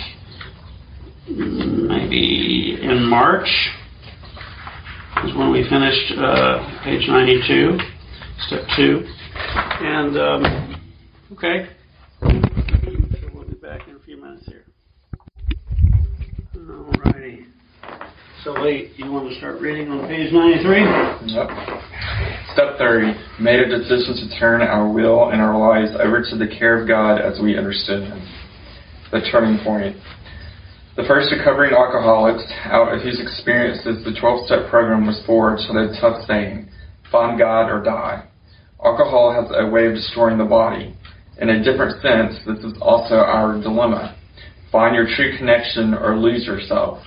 [1.29, 3.49] maybe in march
[5.25, 7.79] is when we finished uh, page 92
[8.47, 9.05] step two.
[9.81, 10.85] And um,
[11.33, 11.69] okay
[12.21, 12.29] so
[13.35, 14.65] we'll be back in a few minutes here
[16.57, 17.47] all righty
[18.45, 20.83] so, Lee, you want to start reading on page 93?
[21.31, 21.47] Yep.
[22.55, 26.51] Step 30, made a decision to turn our will and our lives over to the
[26.59, 28.19] care of God as we understood Him.
[29.13, 29.97] The turning point.
[30.97, 35.77] The first recovering alcoholics out of whose experiences the 12 step program was forged had
[35.77, 36.69] a tough saying
[37.13, 38.27] find God or die.
[38.85, 40.97] Alcohol has a way of destroying the body.
[41.39, 44.19] In a different sense, this is also our dilemma.
[44.73, 46.99] Find your true connection or lose yourself.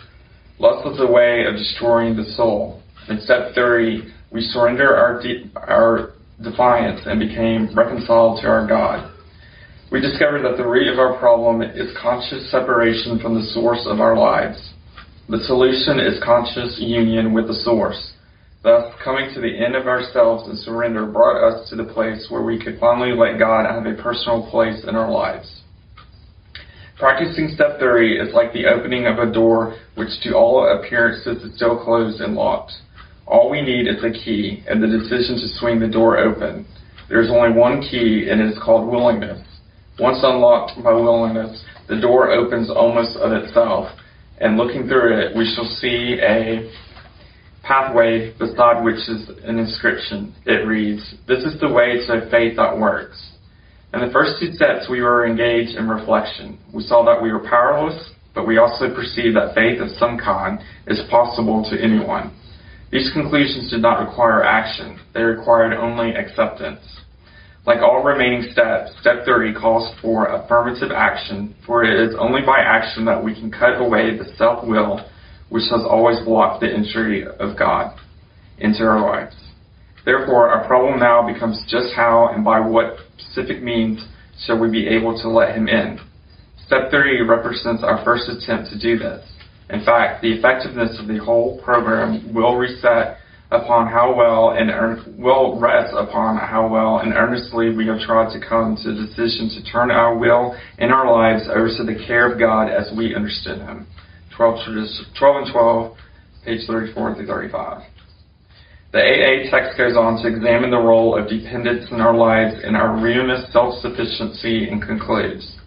[0.57, 2.81] Lust is a way of destroying the soul.
[3.09, 9.11] In step 30, we surrender our, de- our defiance and became reconciled to our God.
[9.91, 13.99] We discovered that the root of our problem is conscious separation from the source of
[13.99, 14.73] our lives.
[15.29, 18.13] The solution is conscious union with the source.
[18.63, 22.41] Thus, coming to the end of ourselves and surrender brought us to the place where
[22.41, 25.61] we could finally let God have a personal place in our lives.
[26.97, 31.53] Practicing step three is like the opening of a door which to all appearances is
[31.55, 32.71] still closed and locked.
[33.27, 36.65] All we need is a key and the decision to swing the door open.
[37.09, 39.45] There is only one key, and it is called willingness.
[39.99, 43.89] Once unlocked by willingness, the door opens almost of itself,
[44.39, 46.71] and looking through it, we shall see a
[47.63, 50.33] pathway beside which is an inscription.
[50.45, 53.34] It reads, This is the way to faith that works.
[53.95, 56.59] In the first two steps, we were engaged in reflection.
[56.73, 60.59] We saw that we were powerless, but we also perceived that faith of some kind
[60.87, 62.35] is possible to anyone.
[62.91, 66.81] These conclusions did not require action, they required only acceptance.
[67.65, 72.59] Like all remaining steps, step 30 calls for affirmative action, for it is only by
[72.59, 75.09] action that we can cut away the self will
[75.47, 77.97] which has always blocked the entry of God
[78.57, 79.44] into our lives.
[80.05, 84.05] Therefore, our problem now becomes just how and by what specific means
[84.45, 85.99] shall we be able to let Him in.
[86.65, 89.27] Step 30 represents our first attempt to do this.
[89.69, 93.17] In fact, the effectiveness of the whole program will reset
[93.51, 94.69] upon how well and
[95.21, 99.49] will rest upon how well and earnestly we have tried to come to the decision
[99.49, 103.15] to turn our will and our lives over to the care of God as we
[103.15, 103.87] understood Him.
[104.35, 104.59] 12,
[105.17, 105.97] 12 and 12,
[106.43, 107.81] page 34 through 35.
[108.95, 112.77] The AA text goes on to examine the role of dependence in our lives and
[112.77, 115.59] our ruinous self-sufficiency and concludes.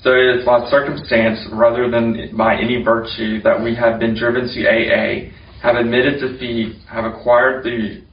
[0.00, 4.46] So it is by circumstance rather than by any virtue that we have been driven
[4.46, 8.04] to AA, have admitted defeat, have acquired the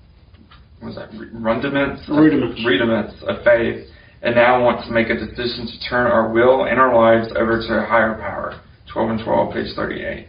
[0.82, 2.66] was that rudiments rudiments.
[2.66, 3.86] rudiments of faith,
[4.24, 7.62] and now want to make a decision to turn our will and our lives over
[7.62, 8.60] to a higher power.
[8.92, 10.26] 12 and 12, page 38.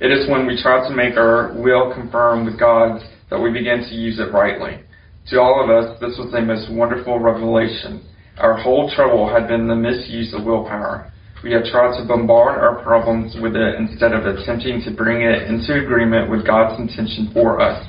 [0.00, 3.02] It is when we try to make our will confirm with God's
[3.34, 4.78] that we began to use it rightly.
[5.30, 8.06] To all of us, this was a most wonderful revelation.
[8.38, 11.10] Our whole trouble had been the misuse of willpower.
[11.42, 15.50] We had tried to bombard our problems with it instead of attempting to bring it
[15.50, 17.84] into agreement with God's intention for us.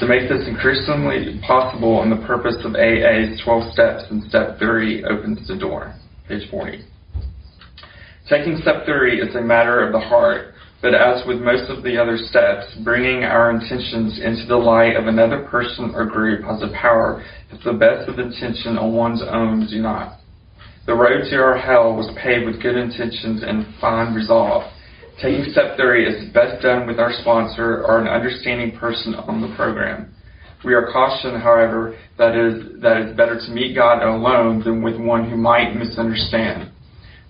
[0.00, 5.04] To make this increasingly possible in the purpose of AA's 12 steps and step 3
[5.04, 5.94] opens the door.
[6.26, 6.82] Page 40.
[8.28, 11.96] Taking step 3 is a matter of the heart, but as with most of the
[12.00, 16.72] other steps, bringing our intentions into the light of another person or group has a
[16.80, 20.20] power if the best of intention on one's own do not.
[20.86, 24.62] The road to our hell was paved with good intentions and fine resolve.
[25.20, 29.54] Taking step three is best done with our sponsor or an understanding person on the
[29.56, 30.14] program.
[30.64, 34.62] We are cautioned, however, that it is, that it is better to meet God alone
[34.62, 36.70] than with one who might misunderstand.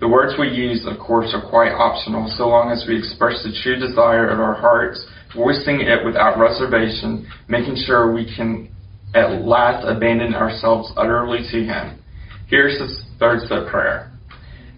[0.01, 3.51] The words we use, of course, are quite optional so long as we express the
[3.63, 8.71] true desire of our hearts, voicing it without reservation, making sure we can
[9.15, 11.99] at last abandon ourselves utterly to Him.
[12.47, 12.89] Here's the
[13.19, 14.13] third step prayer.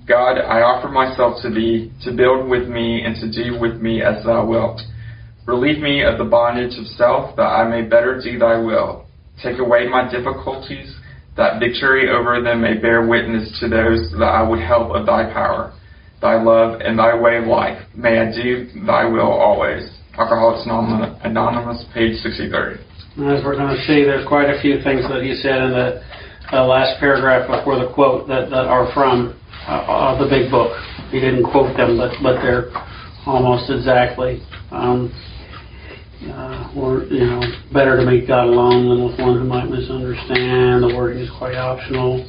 [0.09, 4.01] God, I offer myself to Thee to build with me and to do with me
[4.03, 4.81] as Thou wilt.
[5.47, 9.05] Relieve me of the bondage of self that I may better do Thy will.
[9.43, 11.00] Take away my difficulties
[11.37, 15.33] that victory over them may bear witness to those that I would help of thy
[15.33, 15.73] power,
[16.21, 17.81] thy love, and thy way of life.
[17.95, 19.91] May I do thy will always.
[20.19, 20.67] Alcoholics
[21.25, 22.51] Anonymous, page 63.
[23.31, 26.03] As we're going to see, there's quite a few things that he said in the
[26.53, 30.77] uh, last paragraph before the quote that, that are from uh, the big book.
[31.11, 32.71] He didn't quote them, but, but they're
[33.27, 34.43] almost exactly.
[34.71, 35.13] Um,
[36.29, 37.41] uh, or you know,
[37.73, 40.85] better to meet God alone than with one who might misunderstand.
[40.85, 42.29] The wording is quite optional.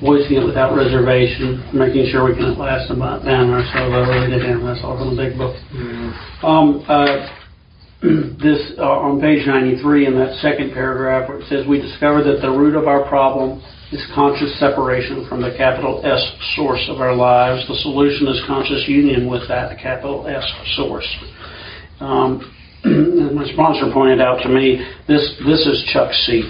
[0.00, 4.64] Voicing it without reservation, making sure we can at last abandon ourselves really did Him.
[4.64, 5.54] That's all from the big book.
[6.42, 7.26] Um, uh,
[8.38, 12.40] this uh, on page 93 in that second paragraph where it says we discover that
[12.40, 16.22] the root of our problem is conscious separation from the capital S
[16.54, 17.66] source of our lives.
[17.66, 20.46] The solution is conscious union with that capital S
[20.76, 21.08] source.
[22.00, 22.54] Um,
[23.34, 26.42] my sponsor pointed out to me, this, this is Chuck C.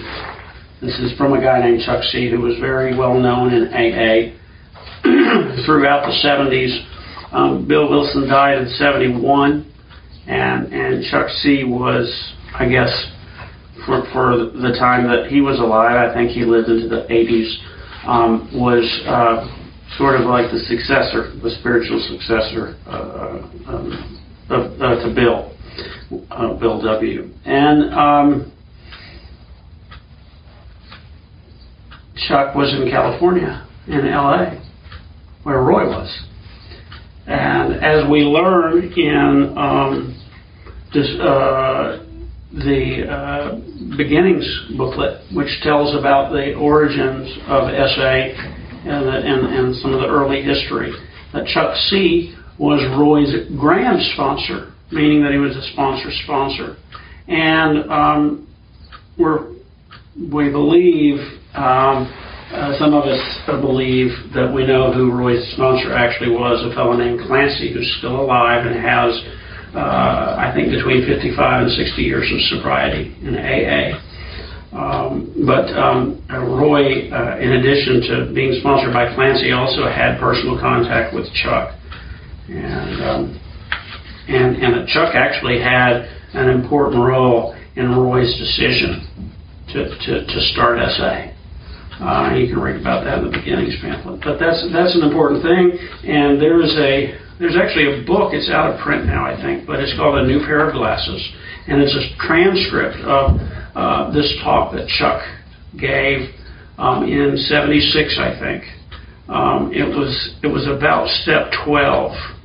[0.81, 2.29] This is from a guy named Chuck C.
[2.29, 4.35] who was very well known in AA
[5.65, 6.85] throughout the 70s.
[7.33, 9.71] Um, Bill Wilson died in 71,
[10.27, 11.63] and, and Chuck C.
[11.63, 12.07] was,
[12.53, 12.89] I guess,
[13.85, 18.07] for, for the time that he was alive, I think he lived into the 80s,
[18.07, 19.45] um, was uh,
[19.97, 24.19] sort of like the successor, the spiritual successor uh, um,
[24.49, 25.55] of, uh, to Bill,
[26.31, 27.29] uh, Bill W.
[27.45, 28.51] And um,
[32.27, 34.61] Chuck was in California, in LA,
[35.43, 36.25] where Roy was.
[37.27, 40.15] And as we learn in um,
[40.93, 42.05] this, uh,
[42.51, 44.45] the uh, beginnings
[44.75, 48.11] booklet, which tells about the origins of SA
[48.89, 50.91] and, the, and, and some of the early history,
[51.33, 56.75] that Chuck C was Roy's grand sponsor, meaning that he was a sponsor sponsor.
[57.27, 58.47] And um,
[59.17, 59.55] we're,
[60.19, 61.19] we believe,
[61.55, 62.11] um,
[62.51, 66.97] uh, some of us believe that we know who Roy's sponsor actually was, a fellow
[66.97, 69.15] named Clancy, who's still alive and has,
[69.73, 74.03] uh, I think, between 55 and 60 years of sobriety in AA.
[74.69, 80.59] Um, but um, Roy, uh, in addition to being sponsored by Clancy, also had personal
[80.59, 81.78] contact with Chuck.
[82.49, 83.39] And, um,
[84.27, 89.05] and, and Chuck actually had an important role in Roy's decision
[89.73, 91.29] to, to, to start SA.
[91.99, 94.21] Uh, you can read about that in the beginnings pamphlet.
[94.23, 95.75] But that's that's an important thing.
[96.07, 98.31] And there's a there's actually a book.
[98.33, 101.19] It's out of print now, I think, but it's called A New Pair of Glasses,
[101.67, 103.35] and it's a transcript of
[103.75, 105.21] uh, this talk that Chuck
[105.75, 106.31] gave
[106.79, 108.63] um, in '76, I think.
[109.27, 112.38] Um, it was it was about step 12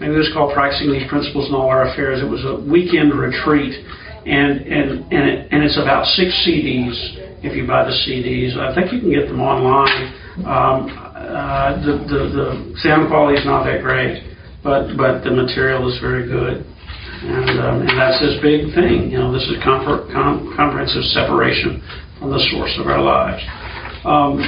[0.00, 2.20] maybe it was called Practicing These Principles in All Our Affairs.
[2.22, 3.74] It was a weekend retreat,
[4.26, 6.94] and and and, it, and it's about six CDs
[7.44, 8.56] if you buy the CDs.
[8.56, 10.12] I think you can get them online.
[10.44, 12.46] Um, uh, the, the the
[12.84, 14.22] sound quality is not that great,
[14.62, 16.64] but but the material is very good.
[17.16, 19.08] And, um, and that's this big thing.
[19.10, 21.80] You know, this is comfort, com- comprehensive separation
[22.20, 23.40] from the source of our lives.
[24.04, 24.44] Um,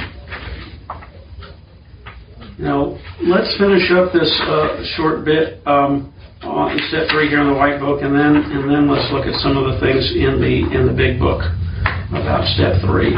[2.65, 6.11] know, let's finish up this uh, short bit um,
[6.43, 9.35] on step three here in the white book, and then and then let's look at
[9.39, 11.39] some of the things in the in the big book
[12.11, 13.15] about step three.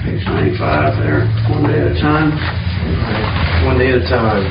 [0.00, 2.30] Page 95 there, one day at a time.
[3.66, 4.44] One day at a time.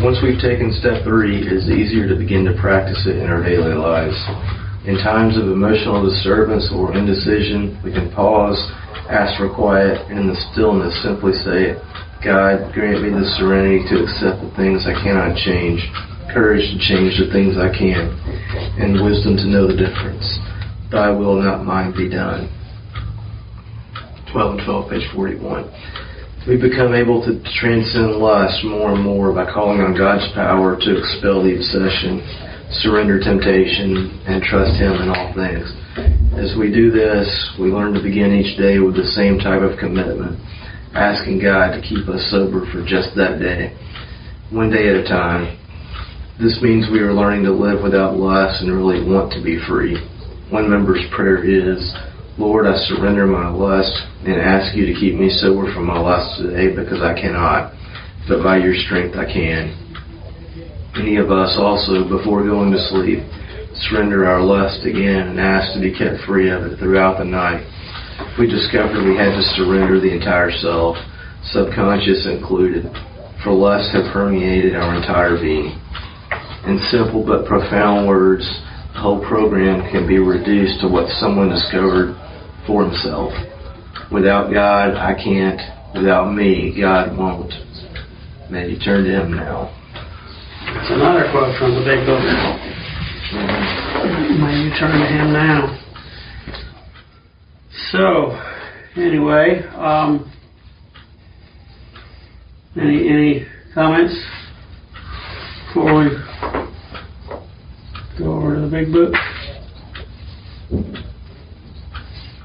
[0.00, 3.42] Once we've taken step three, it is easier to begin to practice it in our
[3.42, 4.16] daily lives.
[4.82, 8.58] In times of emotional disturbance or indecision, we can pause,
[9.06, 11.78] ask for quiet, and in the stillness simply say,
[12.22, 15.82] God, grant me the serenity to accept the things I cannot change,
[16.30, 18.14] courage to change the things I can,
[18.78, 20.22] and wisdom to know the difference.
[20.94, 22.46] Thy will, not mine, be done.
[24.30, 25.66] 12 and 12, page 41.
[26.46, 30.90] We become able to transcend lust more and more by calling on God's power to
[30.94, 32.22] expel the obsession,
[32.86, 35.66] surrender temptation, and trust Him in all things.
[36.38, 37.26] As we do this,
[37.58, 40.38] we learn to begin each day with the same type of commitment
[40.94, 43.72] asking God to keep us sober for just that day,
[44.50, 45.58] one day at a time.
[46.38, 49.96] This means we are learning to live without lust and really want to be free.
[50.50, 51.80] One member's prayer is,
[52.36, 53.92] Lord, I surrender my lust
[54.24, 57.72] and ask you to keep me sober from my lust today because I cannot,
[58.28, 59.78] but by your strength I can.
[60.94, 63.24] Many of us also, before going to sleep,
[63.88, 67.64] surrender our lust again and ask to be kept free of it throughout the night
[68.38, 70.96] we discovered we had to surrender the entire self,
[71.50, 72.84] subconscious included,
[73.42, 75.78] for lust had permeated our entire being.
[76.66, 78.46] In simple but profound words,
[78.94, 82.14] the whole program can be reduced to what someone discovered
[82.66, 83.32] for himself.
[84.12, 85.60] Without God, I can't.
[85.94, 87.52] Without me, God won't.
[88.50, 89.72] May you turn to Him now.
[90.66, 92.20] That's another quote from the big book.
[93.32, 94.44] Mm-hmm.
[94.44, 95.81] May you turn to Him now.
[97.92, 98.30] So,
[98.96, 100.32] anyway, um,
[102.74, 104.18] any any comments
[105.68, 106.08] before we
[108.18, 109.12] go over to the big book?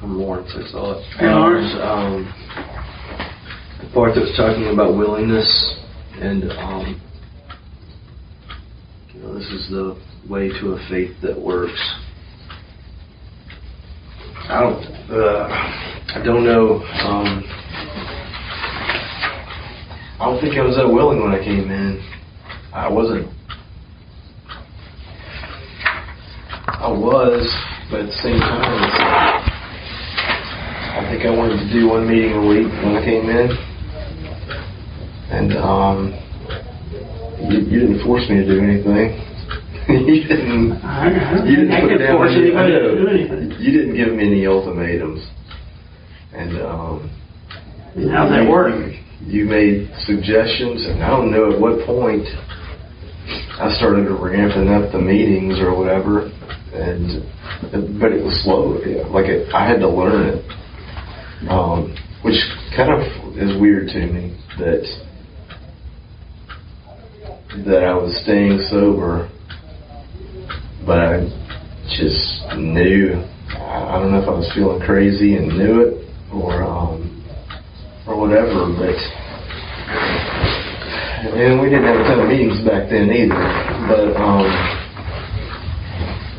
[0.02, 1.06] I'm Lawrence, I saw it.
[1.18, 1.74] Hey, Lawrence.
[1.82, 2.26] Um,
[3.82, 5.80] the part that was talking about willingness
[6.20, 7.02] and, um,
[9.14, 9.98] you know, this is the
[10.30, 12.07] way to a faith that works.
[14.50, 14.80] I don't,
[15.12, 15.48] uh,
[16.16, 17.44] I don't know, um,
[20.20, 22.02] I don't think I was that willing when I came in.
[22.72, 23.28] I wasn't,
[26.66, 27.44] I was,
[27.92, 28.90] but at the same time,
[30.96, 33.52] I think I wanted to do one meeting a week when I came in.
[35.30, 36.14] And, um,
[37.52, 39.27] you, you didn't force me to do anything.
[39.90, 40.80] You didn't,
[41.48, 43.52] you didn't I put down force any, anybody to do anything.
[43.60, 45.26] You didn't give me any ultimatums.
[46.34, 47.12] And, um,
[48.14, 48.74] How's that work?
[48.76, 52.24] You you made suggestions, and I don't know at what point
[53.60, 56.28] I started ramping up the meetings or whatever,
[56.72, 57.26] and
[58.00, 58.78] but it was slow.
[58.86, 62.38] yeah, Like it, I had to learn it, um, which
[62.76, 63.02] kind of
[63.36, 64.86] is weird to me that
[67.66, 69.30] that I was staying sober,
[70.88, 71.20] but I
[72.00, 73.20] just knew.
[73.60, 77.12] I don't know if I was feeling crazy and knew it, or um,
[78.08, 78.96] or whatever, but
[81.36, 83.36] and we didn't have a ton of meetings back then either.
[83.92, 84.48] But um,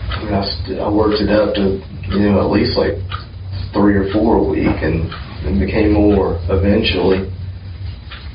[0.08, 1.84] I, mean, I, st- I worked it up to
[2.16, 2.96] you know at least like
[3.76, 5.12] three or four a week, and
[5.44, 7.28] it became more eventually.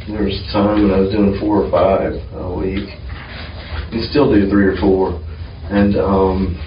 [0.05, 4.29] There was a time when I was doing four or five a week, and still
[4.29, 5.17] do three or four,
[5.69, 6.59] and um,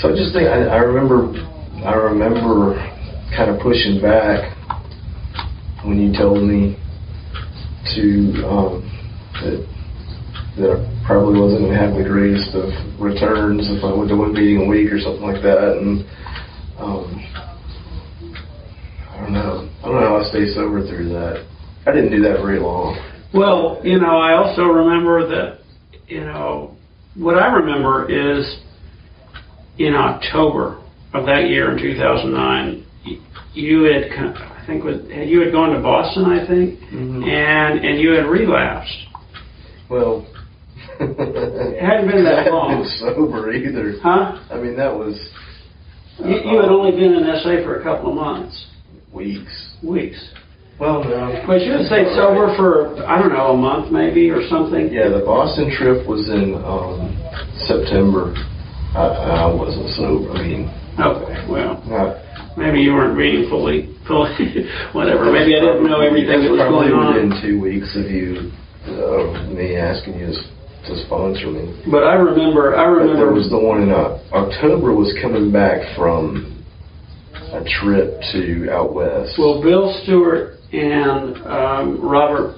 [0.00, 1.30] so I just think I, I remember
[1.84, 2.74] I remember
[3.36, 4.56] kind of pushing back
[5.84, 6.78] when you told me
[7.94, 8.90] to um,
[9.42, 9.68] that
[10.58, 12.68] that I probably wasn't going to have the greatest of
[13.00, 16.04] returns if I went to one meeting a week or something like that, and
[16.78, 17.24] um,
[19.08, 19.70] I don't know.
[19.82, 21.46] I don't know how I stayed sober through that.
[21.86, 23.11] I didn't do that very long.
[23.34, 25.58] Well, you know, I also remember that,
[26.06, 26.76] you know,
[27.14, 28.58] what I remember is
[29.78, 30.82] in October
[31.14, 32.84] of that year in 2009,
[33.54, 37.26] you had, I think, was, you had gone to Boston, I think, Mhm.
[37.28, 38.96] and and you had relapsed.
[39.88, 40.26] Well,
[41.00, 42.84] It hadn't been that long.
[43.00, 43.94] sober either.
[44.02, 44.38] Huh?
[44.50, 45.16] I mean, that was
[46.18, 48.66] You, you had only been in SA for a couple of months,
[49.12, 49.52] weeks.
[49.82, 50.18] weeks.
[50.82, 51.30] Well, no.
[51.46, 54.90] But you had stayed sober for, I don't know, a month maybe or something?
[54.90, 57.14] Yeah, the Boston trip was in um,
[57.70, 58.34] September.
[58.90, 60.34] I, I wasn't sober.
[60.34, 60.66] I mean,
[60.98, 61.78] Okay, well,
[62.58, 65.30] maybe you weren't reading fully, fully, whatever.
[65.30, 67.14] Maybe I didn't know everything that was probably going on.
[67.14, 68.50] within two weeks of you,
[68.90, 71.78] of me asking you to, sponsor me.
[71.88, 75.80] But I remember, I But there was the one in uh, October was coming back
[75.94, 76.58] from
[77.54, 79.38] a trip to out west.
[79.38, 82.56] well, Bill Stewart and um, Robert,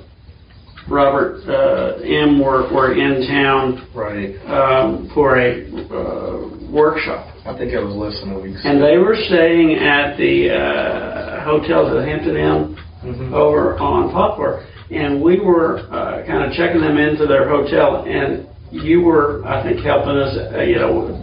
[0.88, 2.40] Robert uh, M.
[2.40, 4.36] were, were in town right.
[4.46, 7.34] um, for a uh, workshop.
[7.46, 8.56] I think I was less than a week.
[8.64, 13.32] And they were staying at the uh, hotel, the Hampton Inn, Mhm.
[13.34, 14.64] over on Poplar.
[14.90, 19.62] And we were uh, kind of checking them into their hotel, and you were, I
[19.62, 20.34] think, helping us.
[20.34, 21.14] Uh, you know,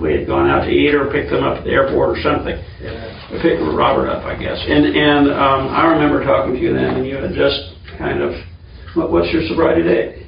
[0.00, 2.60] we had gone out to eat or picked them up at the airport or something.
[2.80, 3.32] Yeah.
[3.32, 4.60] We picked Robert up, I guess.
[4.60, 8.36] And and um, I remember talking to you then, and you had just kind of,
[8.94, 10.26] what, what's your sobriety date?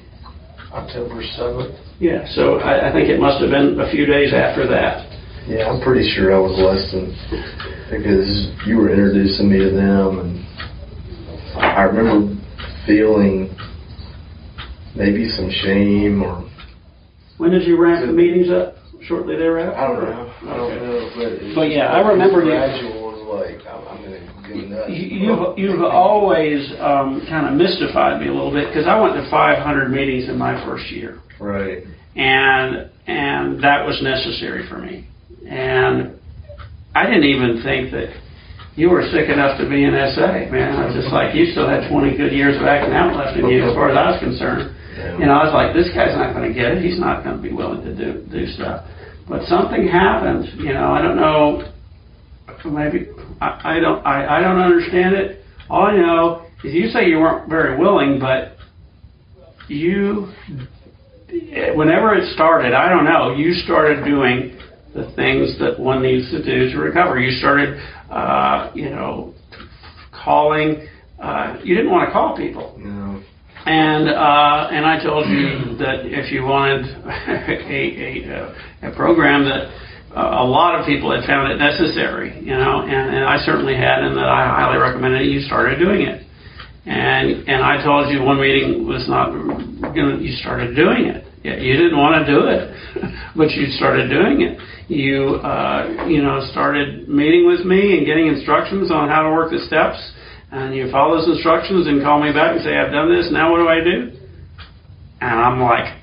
[0.73, 1.77] October seventh.
[2.01, 5.05] Yeah, so I, I think it must have been a few days after that.
[5.49, 7.13] Yeah, I'm pretty sure I was less than
[7.89, 10.33] because you were introducing me to them, and
[11.57, 12.35] I remember
[12.85, 13.57] feeling
[14.97, 16.45] maybe some shame or
[17.39, 18.75] When did you ramp the meetings up?
[19.03, 19.77] Shortly thereafter?
[19.77, 20.33] I don't know.
[20.51, 20.87] I don't Okay.
[20.87, 24.55] know, but it, But yeah, I remember you- gradual was like I'm, I'm gonna go
[24.75, 24.91] nuts.
[24.91, 29.15] You- You've, you've always um, kind of mystified me a little bit because I went
[29.15, 31.85] to 500 meetings in my first year, right.
[32.17, 35.07] and and that was necessary for me.
[35.47, 36.19] And
[36.97, 38.11] I didn't even think that
[38.75, 40.75] you were sick enough to be an SA, man.
[40.75, 43.47] I was just like you still had 20 good years of acting out left in
[43.49, 44.75] you, as far as I was concerned.
[45.19, 46.83] You know, I was like, this guy's not going to get it.
[46.83, 48.85] He's not going to be willing to do do stuff.
[49.29, 50.47] But something happened.
[50.59, 51.73] You know, I don't know.
[52.65, 53.09] Maybe
[53.41, 54.05] I, I don't.
[54.07, 55.45] I, I don't understand it.
[55.69, 58.57] All I know is you say you weren't very willing, but
[59.69, 60.33] you,
[61.75, 63.35] whenever it started, I don't know.
[63.35, 64.59] You started doing
[64.95, 67.19] the things that one needs to do to recover.
[67.19, 67.79] You started,
[68.11, 69.35] uh, you know,
[70.25, 70.87] calling.
[71.21, 72.77] Uh, you didn't want to call people.
[72.79, 73.23] No.
[73.67, 76.87] And uh, and I told you that if you wanted
[77.67, 77.83] a
[78.87, 79.67] a, a program that
[80.15, 84.07] a lot of people had found it necessary, you know, and, and I certainly had,
[84.07, 85.27] and that I highly recommended.
[85.27, 86.23] You started doing it,
[86.87, 90.23] and and I told you one meeting was not going.
[90.23, 91.27] You started doing it.
[91.43, 92.71] You didn't want to do it,
[93.37, 94.63] but you started doing it.
[94.87, 99.51] You uh, you know started meeting with me and getting instructions on how to work
[99.51, 99.99] the steps
[100.51, 103.51] and you follow those instructions and call me back and say, I've done this, now
[103.53, 104.17] what do I do?
[105.21, 105.97] And I'm like,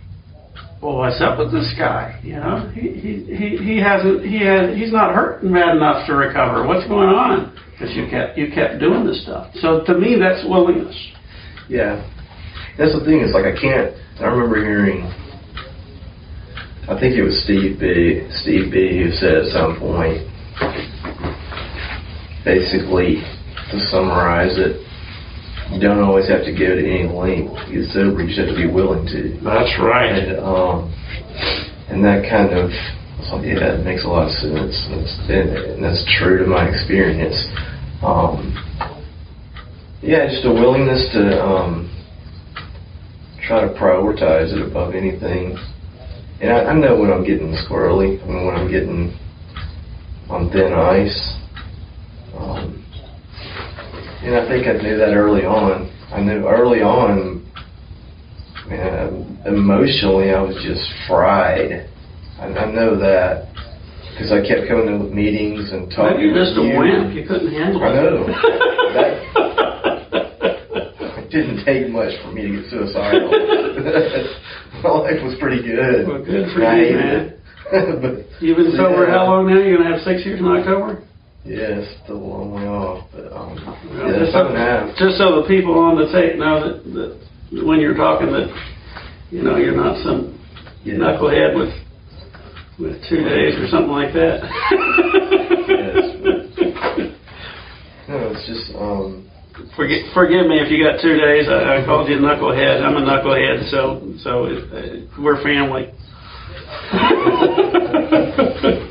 [0.81, 2.19] well, what's up with this guy?
[2.23, 6.67] You know, he he he, hasn't he had he's not hurting bad enough to recover.
[6.67, 7.55] What's going on?
[7.71, 9.53] Because you kept you kept doing this stuff.
[9.55, 10.95] So to me, that's willingness.
[11.69, 12.03] Yeah.
[12.77, 15.07] That's the thing, is like I can't I remember hearing
[16.89, 20.27] I think it was Steve B Steve B who said at some point
[22.43, 23.23] basically
[23.73, 24.79] to summarize it,
[25.73, 28.53] you don't always have to go to any length to get sober, you just have
[28.53, 29.41] to be willing to.
[29.41, 30.13] That's right.
[30.13, 30.93] And um
[31.89, 32.69] and that kind of
[33.41, 34.75] yeah, it makes a lot of sense.
[34.91, 37.35] It's, and, and that's true to my experience.
[38.03, 38.53] Um,
[40.01, 41.89] yeah, just a willingness to um,
[43.47, 45.57] try to prioritize it above anything.
[46.41, 49.17] And I, I know when I'm getting squirrely, I mean, when I'm getting
[50.29, 51.39] on thin ice.
[52.37, 52.82] Um,
[54.23, 55.89] and I think I knew that early on.
[56.11, 57.43] I knew early on,
[58.69, 61.89] man, emotionally, I was just fried.
[62.39, 63.49] I, I know that
[64.11, 66.17] because I kept coming to meetings and talking.
[66.17, 66.77] Maybe you're just a you.
[66.77, 67.13] wimp.
[67.15, 67.85] You couldn't handle it.
[67.85, 68.25] I know.
[71.19, 73.27] It didn't take much for me to get suicidal.
[74.83, 76.07] My life was pretty good.
[76.07, 77.33] Well, good for I you, man.
[78.01, 79.13] but You've been sober Yeah.
[79.17, 79.57] how long now?
[79.57, 81.03] You're gonna have six years in October.
[81.45, 83.07] Yeah, it's still a long way off.
[83.11, 84.95] But um, yeah, just, five and so, half.
[84.97, 87.19] just so the people on the tape know that, that
[87.67, 88.47] when you're talking that
[89.29, 90.39] you know you're not some
[90.83, 90.95] Yeah.
[90.95, 91.73] knucklehead with
[92.79, 94.39] with two days or something like that.
[95.69, 96.05] yes.
[98.09, 99.29] No, it's just um,
[99.77, 101.47] Forgive, forgive me if you got two days.
[101.47, 102.81] I, I called you a knucklehead.
[102.83, 105.93] I'm a knucklehead, so so it, uh, we're family.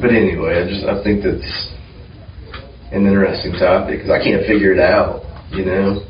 [0.00, 1.74] But anyway, I just I think that's
[2.92, 5.22] an interesting topic because I can't figure it out.
[5.52, 6.06] You know,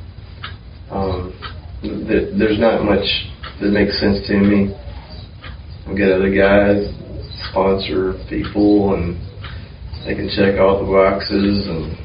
[0.90, 1.34] um,
[1.82, 3.04] th- there's not much
[3.60, 4.72] that makes sense to me.
[5.86, 6.86] I've got other guys
[7.50, 9.18] sponsor people and
[10.06, 11.98] they can check all the boxes and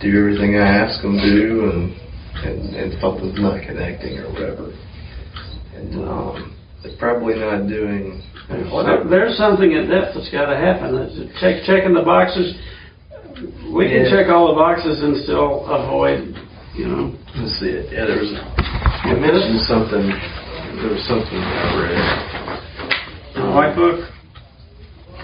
[0.00, 2.02] do everything I ask them to and
[2.42, 4.72] and, and something's not connecting or whatever.
[5.76, 8.22] And um, they're probably not doing
[8.52, 10.92] There- There's something in depth that's got to happen.
[11.40, 12.54] Check checking the boxes.
[13.72, 14.10] We can Yeah.
[14.10, 16.36] check all the boxes and still avoid,
[16.76, 17.12] you know.
[17.36, 17.88] Let's see it.
[17.92, 18.30] Yeah, there was.
[18.30, 20.08] You mentioned something.
[20.80, 22.18] There was something I read.
[23.34, 24.08] The white book.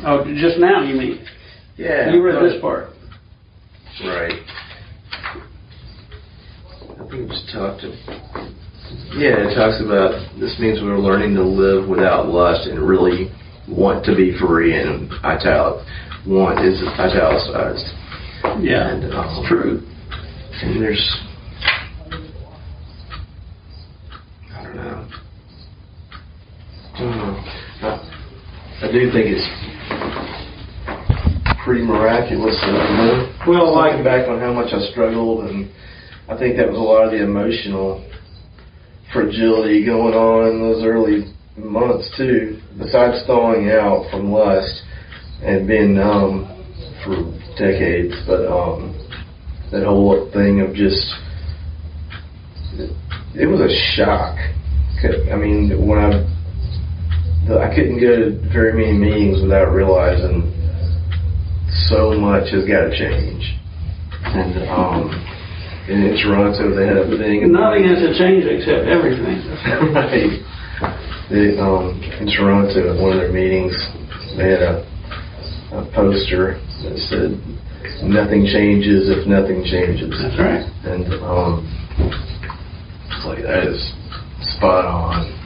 [0.07, 1.21] Oh, just now you mean?
[1.77, 2.11] Yeah.
[2.13, 2.91] You read this part.
[4.05, 4.33] Right.
[6.91, 7.81] I think it just talked.
[7.83, 7.93] To,
[9.17, 13.31] yeah, it talks about this means we're learning to live without lust and really
[13.69, 14.79] want to be free.
[14.79, 15.85] And italic
[16.27, 17.87] want is italicized.
[18.61, 19.83] Yeah, And, um, true.
[20.63, 21.17] And there's,
[24.53, 25.09] I don't know.
[26.95, 27.45] I don't know.
[27.83, 29.49] I, I do think it's
[31.65, 32.57] pretty miraculous.
[32.67, 33.35] You know?
[33.47, 35.71] Well, like- back on how much I struggled, and
[36.29, 38.05] I think that was a lot of the emotional
[39.13, 42.61] fragility going on in those early months too.
[42.79, 44.83] Besides thawing out from lust
[45.43, 46.47] and being numb
[47.05, 47.17] for
[47.59, 48.95] decades, but um,
[49.71, 51.03] that whole thing of just
[53.35, 54.37] it, was a shock.
[55.33, 56.27] I mean, when I
[57.57, 60.53] I couldn't go to very many meetings without realizing
[61.89, 63.57] so much has got to change.
[64.25, 65.28] And um,
[65.89, 67.51] and in Toronto, they had a thing.
[67.51, 69.41] Nothing has to change except everything.
[69.97, 70.37] right.
[71.33, 73.73] They, um, in Toronto, at one of their meetings,
[74.37, 74.85] they had a,
[75.73, 77.41] a poster that said,
[78.05, 80.65] "Nothing changes if nothing changes." That's right.
[80.85, 81.65] And um,
[83.09, 83.81] it's like that is
[84.57, 85.39] spot on.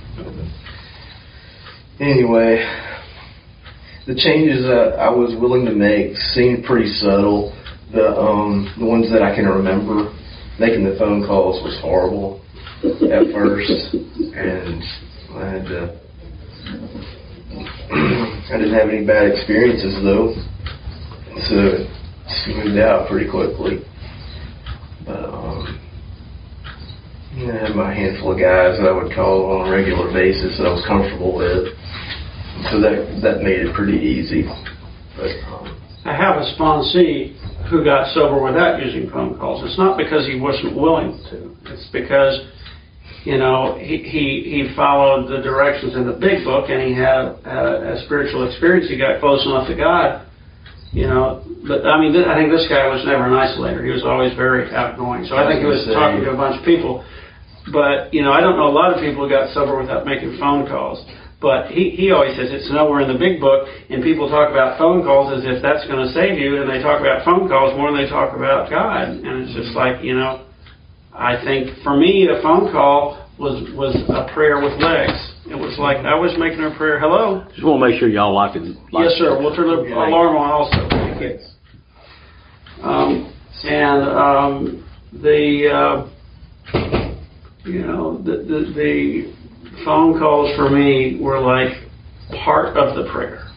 [2.00, 2.58] Anyway,
[4.06, 7.54] the changes that I was willing to make seemed pretty subtle.
[7.92, 10.10] The um, the ones that I can remember,
[10.62, 12.38] making the phone calls was horrible
[12.86, 13.98] at first,
[14.30, 14.78] and
[15.34, 15.98] I had to.
[17.90, 20.30] I didn't have any bad experiences though,
[21.50, 21.90] so it
[22.46, 23.82] smoothed out pretty quickly.
[25.04, 25.82] But um,
[27.34, 30.66] I had my handful of guys that I would call on a regular basis that
[30.66, 31.74] I was comfortable with,
[32.70, 34.46] so that that made it pretty easy.
[35.18, 35.74] But um,
[36.06, 37.34] I have a sponsee
[37.72, 39.64] who got sober without using phone calls.
[39.64, 41.56] It's not because he wasn't willing to.
[41.72, 42.36] It's because,
[43.24, 47.32] you know, he, he, he followed the directions in the big book and he had
[47.48, 48.88] a, a spiritual experience.
[48.92, 50.28] He got close enough to God,
[50.92, 51.40] you know.
[51.66, 53.80] But I mean, th- I think this guy was never an isolator.
[53.80, 55.24] He was always very outgoing.
[55.24, 57.00] So I think he was I say- talking to a bunch of people.
[57.72, 60.36] but you know, I don't know a lot of people who got sober without making
[60.36, 61.00] phone calls.
[61.42, 64.78] But he, he always says it's nowhere in the big book, and people talk about
[64.78, 67.74] phone calls as if that's going to save you, and they talk about phone calls
[67.74, 69.10] more than they talk about God.
[69.10, 70.46] And it's just like, you know,
[71.10, 75.18] I think for me, a phone call was was a prayer with legs.
[75.50, 77.02] It was like I was making a prayer.
[77.02, 77.44] Hello.
[77.50, 78.62] Just want to make sure y'all like it.
[78.94, 79.34] Like Yes, sir.
[79.34, 80.78] We'll turn the alarm on also.
[80.88, 81.42] Thank you.
[82.86, 86.08] Um, and um, the uh,
[87.64, 89.41] you know the, the the
[89.84, 91.72] phone calls for me were like
[92.44, 93.48] part of the prayer.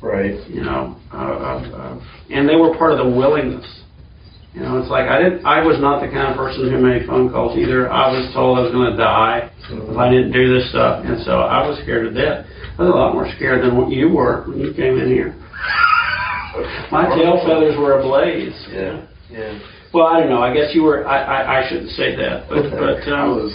[0.00, 0.48] Right.
[0.48, 3.66] You know, uh, of, of, and they were part of the willingness.
[4.54, 5.46] You know, it's like I didn't.
[5.46, 7.86] I was not the kind of person who made phone calls either.
[7.86, 11.22] I was told I was going to die if I didn't do this stuff, and
[11.22, 12.46] so I was scared to death.
[12.74, 15.38] I was a lot more scared than what you were when you came in here.
[16.90, 18.56] My tail feathers were ablaze.
[18.74, 19.06] Yeah.
[19.30, 19.54] Yeah.
[19.94, 20.42] Well, I don't know.
[20.42, 21.06] I guess you were.
[21.06, 23.54] I I, I shouldn't say that, but but I um, was.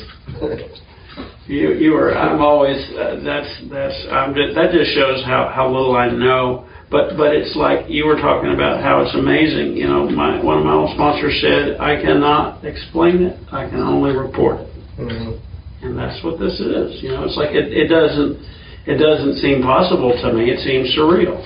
[1.48, 2.16] You you were.
[2.16, 2.78] I'm always.
[2.92, 3.98] Uh, that's that's.
[4.10, 6.66] Um, that just shows how how little I know.
[6.92, 9.76] But but it's like you were talking about how it's amazing.
[9.78, 13.38] You know, my one of my old sponsors said, "I cannot explain it.
[13.52, 14.70] I can only report it."
[15.00, 15.40] Mhm.
[15.84, 17.02] And that's what this is.
[17.04, 18.38] You know, it's like it, it doesn't
[18.86, 20.50] it doesn't seem possible to me.
[20.50, 21.42] It seems surreal.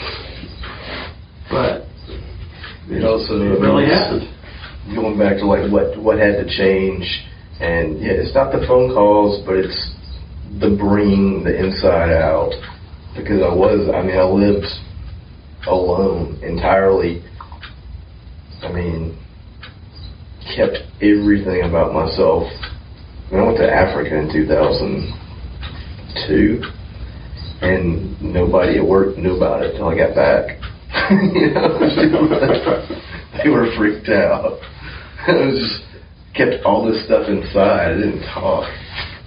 [1.49, 1.85] But
[2.89, 4.27] It also it really means- happened.
[4.95, 7.05] going back to like what what had to change,
[7.59, 9.91] and yeah, it's not the phone calls, but it's
[10.59, 12.51] the bringing the inside out.
[13.15, 14.65] Because I was, I mean, I lived
[15.67, 17.21] alone entirely.
[18.63, 19.15] I mean,
[20.55, 22.47] kept everything about myself.
[23.27, 26.63] I, mean, I went to Africa in 2002,
[27.61, 30.57] and nobody at work knew about it until I got back.
[31.11, 31.77] you know,
[33.43, 34.59] they were freaked out.
[35.27, 35.88] I was just
[36.39, 37.91] kept all this stuff inside.
[37.91, 38.63] I didn't talk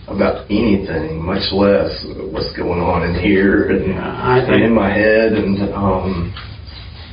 [0.09, 1.93] about anything, much less
[2.32, 5.36] what's going on in here and, I and in my head.
[5.36, 6.32] And um,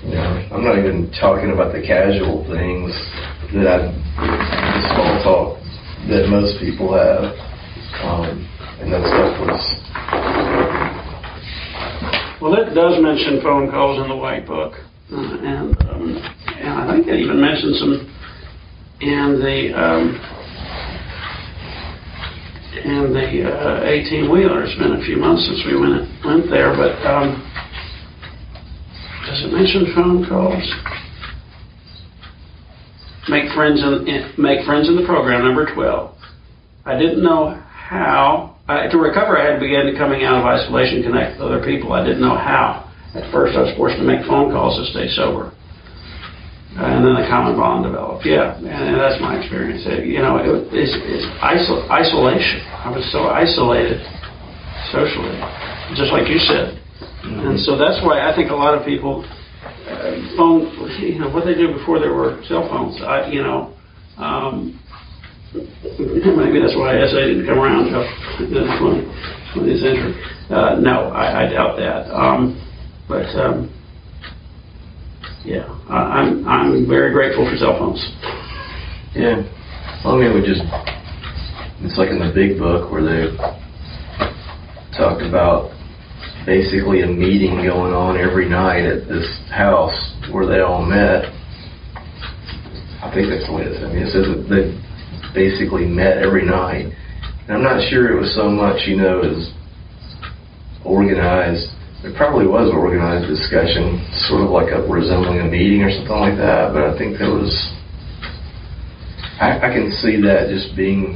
[0.07, 2.95] you know, I'm not even talking about the casual things
[3.51, 5.59] that I, the small talk
[6.07, 7.35] that most people have.
[7.99, 8.47] Um,
[8.79, 9.59] and that stuff was
[12.39, 14.79] Well, it does mention phone calls in the white book,
[15.11, 16.15] uh, and um,
[16.55, 18.07] and I think it even mentions some
[19.01, 20.19] in the um,
[22.83, 24.63] in the uh, 18 wheeler.
[24.63, 27.39] It's been a few months since we went went there, but um,
[29.25, 30.63] does it mention phone calls?
[33.29, 35.45] Make friends in, in make friends in the program.
[35.45, 36.15] Number 12.
[36.85, 38.55] I didn't know how.
[38.67, 41.93] Uh, to recover, I had to begin coming out of isolation, connect with other people.
[41.93, 42.85] I didn't know how.
[43.15, 45.51] At first, I was forced to make phone calls to stay sober.
[46.79, 48.25] And then the common bond developed.
[48.25, 49.83] Yeah, and, and that's my experience.
[49.83, 52.63] Uh, you know, it, it's, it's isol- isolation.
[52.71, 53.99] I was so isolated
[54.95, 55.35] socially,
[55.99, 56.79] just like you said.
[57.23, 59.27] And so that's why I think a lot of people
[59.91, 60.71] uh, phone,
[61.03, 62.95] you know, what they do before there were cell phones.
[63.03, 63.75] I, you know,
[64.15, 64.79] um,
[65.53, 67.91] maybe that's why SA didn't come around
[68.39, 69.83] until this.
[70.49, 72.07] Uh, no, I, I doubt that.
[72.15, 72.55] Um,
[73.07, 73.67] but um,
[75.49, 77.97] yeah, I, I'm I'm very grateful for cell phones.
[79.17, 79.41] Yeah.
[80.05, 80.61] Well, I mean, we just,
[81.81, 83.33] it's like in the big book where they
[84.95, 85.73] talked about
[86.45, 89.97] basically a meeting going on every night at this house
[90.31, 91.25] where they all met.
[93.01, 93.81] I think that's the way it.
[93.81, 94.77] I mean, it says that they
[95.33, 96.93] basically met every night.
[97.47, 99.51] And I'm not sure it was so much, you know, as
[100.85, 101.73] organized.
[102.01, 103.99] It probably was an organized discussion,
[104.31, 106.71] sort of like a resembling a meeting or something like that.
[106.71, 107.51] But I think there was
[109.39, 111.15] I, I can see that just being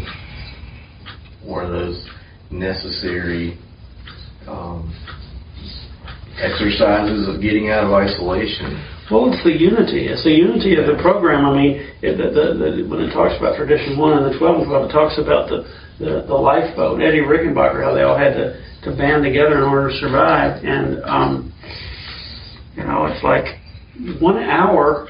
[1.43, 2.07] one of those
[2.51, 3.59] necessary
[4.47, 4.91] um,
[6.39, 8.79] exercises of getting out of isolation.
[9.11, 10.07] Well, it's the unity.
[10.07, 11.43] It's the unity of the program.
[11.43, 14.63] I mean, it, the, the, the, when it talks about tradition one and the twelve
[14.63, 15.67] it talks about the,
[15.99, 19.89] the, the lifeboat, Eddie Rickenbacker, how they all had to, to band together in order
[19.89, 20.63] to survive.
[20.63, 21.53] And um,
[22.75, 23.45] you know, it's like
[24.21, 25.07] one hour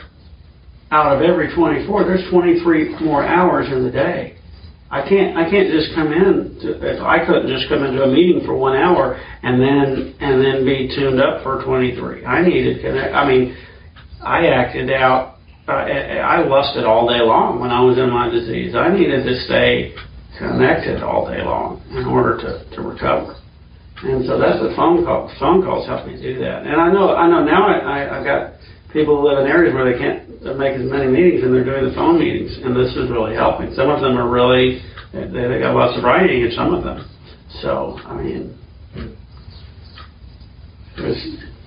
[0.92, 2.04] out of every twenty-four.
[2.04, 4.38] There's twenty-three more hours in the day.
[4.92, 5.36] I can't.
[5.36, 6.58] I can't just come in.
[6.62, 10.44] To, if I couldn't just come into a meeting for one hour and then and
[10.44, 12.26] then be tuned up for 23.
[12.26, 13.14] I needed connect.
[13.16, 13.58] I mean,
[14.22, 15.38] I acted out.
[15.68, 18.76] Uh, I lusted all day long when I was in my disease.
[18.76, 19.96] I needed to stay
[20.38, 23.36] connected all day long in order to, to recover.
[24.04, 25.32] And so that's what phone calls.
[25.40, 26.68] Phone calls help me do that.
[26.68, 27.16] And I know.
[27.16, 27.68] I know now.
[27.68, 28.60] I, I, I've got
[28.92, 30.28] people who live in areas where they can't
[30.60, 33.74] make as many meetings, and they're doing the phone meetings, and this is really helping.
[33.74, 37.08] Some of them are really They, they got lots of writing in some of them.
[37.62, 38.58] So, I mean,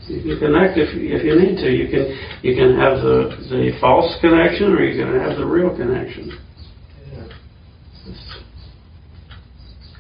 [0.08, 1.70] you connect if, if you need to.
[1.70, 2.04] You can,
[2.42, 6.36] you can have the, the false connection or you can have the real connection.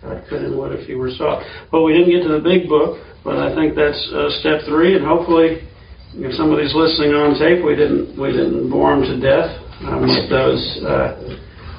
[0.02, 1.46] I couldn't what if you were soft.
[1.72, 4.94] Well, we didn't get to the big book, but I think that's uh, step three,
[4.94, 5.66] and hopefully,
[6.14, 9.50] if somebody's listening on tape, we didn't we didn't bore them to death
[9.88, 11.36] um, with those uh,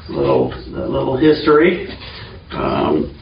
[0.09, 1.87] little uh, little history.
[2.51, 3.13] Um,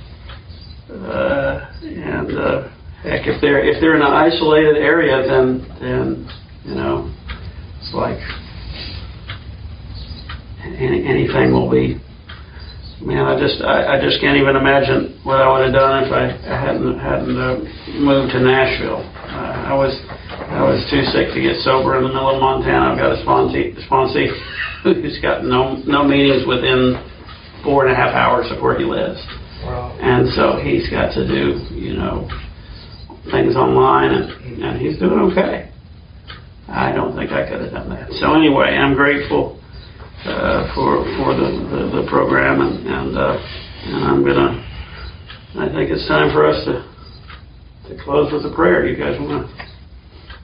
[0.90, 2.70] uh, and uh,
[3.04, 6.30] heck, if they're if they're in an isolated area, then then
[6.64, 7.14] you know,
[7.80, 8.18] it's like
[10.66, 12.02] any, anything will be
[13.04, 16.12] Man, I just I, I just can't even imagine what I would have done if
[16.16, 17.60] I, hadn't hadn't uh,
[18.00, 19.04] moved to Nashville.
[19.04, 19.92] Uh, I was
[20.48, 22.96] I was too sick to get sober in the middle of Montana.
[22.96, 24.32] I've got a sponsee sponsee
[24.84, 26.96] who's got no no meetings within
[27.68, 29.20] four and a half hours of where he lives.
[29.68, 29.98] Wow.
[30.00, 32.30] And so he's got to do, you know,
[33.32, 35.72] things online, and, and he's doing okay.
[36.70, 38.12] I don't think I could have done that.
[38.22, 39.60] So anyway, I'm grateful
[40.26, 44.62] uh, for for the, the, the program, and and, uh, and I'm gonna.
[45.58, 46.84] I think it's time for us to
[47.90, 48.86] to close with a prayer.
[48.88, 49.66] You guys want to?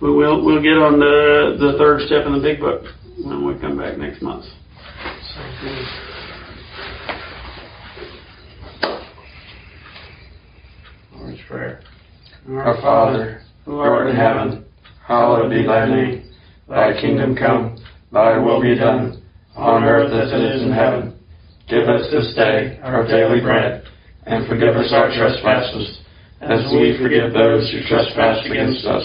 [0.02, 2.84] We will we'll get on the the third step in the big book
[3.24, 4.46] when we come back next month.
[11.16, 11.82] Lord's prayer.
[12.50, 14.66] Our Father, who art in heaven,
[15.08, 16.32] hallowed be thy name.
[16.68, 17.78] Thy kingdom come,
[18.12, 19.21] thy will be done,
[19.56, 21.18] on earth as it is in heaven.
[21.68, 23.84] Give us this day our daily bread,
[24.26, 26.00] and forgive us our trespasses,
[26.42, 29.04] as we forgive those who trespass against us.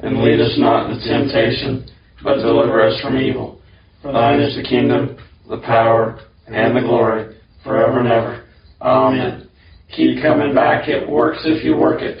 [0.00, 1.88] And lead us not into temptation,
[2.22, 3.60] but deliver us from evil.
[4.02, 5.16] For thine is the kingdom,
[5.48, 8.44] the power, and the glory, forever and ever.
[8.82, 9.48] Amen.
[9.96, 10.88] Keep coming back.
[10.88, 12.18] It works if you work it.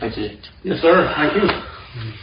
[0.00, 0.30] Thank you.
[0.62, 1.12] Yes, sir.
[1.16, 2.22] Thank you.